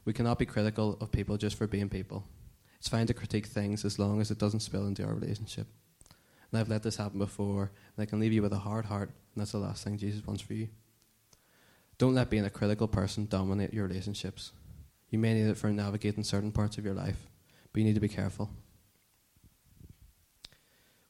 We 0.05 0.13
cannot 0.13 0.39
be 0.39 0.47
critical 0.47 0.99
of 1.01 1.11
people 1.11 1.37
just 1.37 1.57
for 1.57 1.67
being 1.67 1.89
people. 1.89 2.25
It's 2.79 2.89
fine 2.89 3.07
to 3.07 3.15
critique 3.15 3.47
things 3.47 3.85
as 3.85 3.99
long 3.99 4.21
as 4.21 4.31
it 4.31 4.39
doesn't 4.39 4.61
spill 4.61 4.87
into 4.87 5.05
our 5.05 5.15
relationship. 5.15 5.67
And 6.53 6.61
I've 6.61 6.69
let 6.69 6.83
this 6.83 6.97
happen 6.97 7.19
before, 7.19 7.73
and 7.97 8.03
I 8.03 8.07
can 8.07 8.21
leave 8.21 8.33
you 8.33 8.43
with 8.43 8.53
a 8.53 8.59
hard 8.59 8.85
heart, 8.85 9.09
and 9.09 9.41
that's 9.41 9.53
the 9.53 9.59
last 9.59 9.83
thing 9.83 9.97
Jesus 9.97 10.27
wants 10.27 10.43
for 10.43 10.53
you. 10.53 10.69
Don't 11.97 12.15
let 12.15 12.29
being 12.29 12.45
a 12.45 12.51
critical 12.51 12.87
person 12.87 13.27
dominate 13.27 13.73
your 13.73 13.87
relationships. 13.87 14.53
You 15.11 15.19
may 15.19 15.33
need 15.33 15.49
it 15.49 15.57
for 15.57 15.71
navigating 15.71 16.25
certain 16.25 16.53
parts 16.53 16.77
of 16.77 16.85
your 16.85 16.95
life, 16.95 17.29
but 17.73 17.81
you 17.81 17.87
need 17.87 17.95
to 17.95 18.01
be 18.01 18.09
careful. 18.09 18.51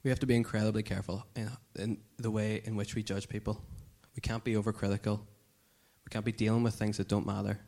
We 0.05 0.11
have 0.11 0.21
to 0.21 0.27
be 0.27 0.37
incredibly 0.37 0.83
careful 0.83 1.27
in, 1.35 1.51
in 1.77 1.99
the 2.19 2.31
way 2.31 2.63
in 2.65 2.77
which 2.77 2.95
we 2.95 3.03
judge 3.03 3.29
people. 3.29 3.61
We 4.15 4.21
can't 4.21 4.45
be 4.45 4.55
overcritical. 4.55 5.19
We 5.19 6.11
can't 6.11 6.25
be 6.25 6.33
dealing 6.33 6.63
with 6.63 6.75
things 6.75 6.99
that 6.99 7.09
don't 7.09 7.27
matter. 7.27 7.59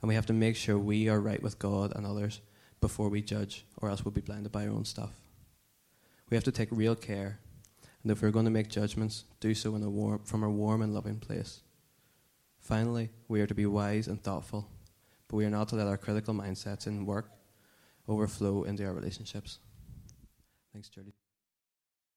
And 0.00 0.08
we 0.08 0.14
have 0.14 0.26
to 0.26 0.32
make 0.32 0.56
sure 0.56 0.78
we 0.78 1.08
are 1.08 1.20
right 1.20 1.42
with 1.42 1.58
God 1.58 1.92
and 1.94 2.06
others 2.06 2.40
before 2.80 3.08
we 3.08 3.22
judge, 3.22 3.64
or 3.78 3.88
else 3.88 4.04
we'll 4.04 4.12
be 4.12 4.20
blinded 4.20 4.50
by 4.50 4.66
our 4.66 4.72
own 4.72 4.84
stuff. 4.84 5.12
We 6.30 6.36
have 6.36 6.44
to 6.44 6.52
take 6.52 6.68
real 6.72 6.96
care, 6.96 7.38
and 8.02 8.10
if 8.10 8.20
we're 8.20 8.30
going 8.30 8.44
to 8.46 8.50
make 8.50 8.68
judgments, 8.68 9.24
do 9.40 9.54
so 9.54 9.76
in 9.76 9.82
a 9.82 9.88
warm, 9.88 10.20
from 10.24 10.42
a 10.42 10.50
warm 10.50 10.82
and 10.82 10.92
loving 10.92 11.18
place. 11.18 11.60
Finally, 12.58 13.10
we 13.28 13.40
are 13.40 13.46
to 13.46 13.54
be 13.54 13.66
wise 13.66 14.08
and 14.08 14.22
thoughtful 14.22 14.68
but 15.28 15.36
we 15.36 15.44
are 15.44 15.50
not 15.50 15.68
to 15.68 15.76
let 15.76 15.86
our 15.86 15.96
critical 15.96 16.34
mindsets 16.34 16.86
in 16.86 17.06
work 17.06 17.30
overflow 18.08 18.62
into 18.62 18.84
our 18.84 18.92
relationships. 18.92 19.58
Thanks, 20.72 20.88
Judy. 20.88 21.12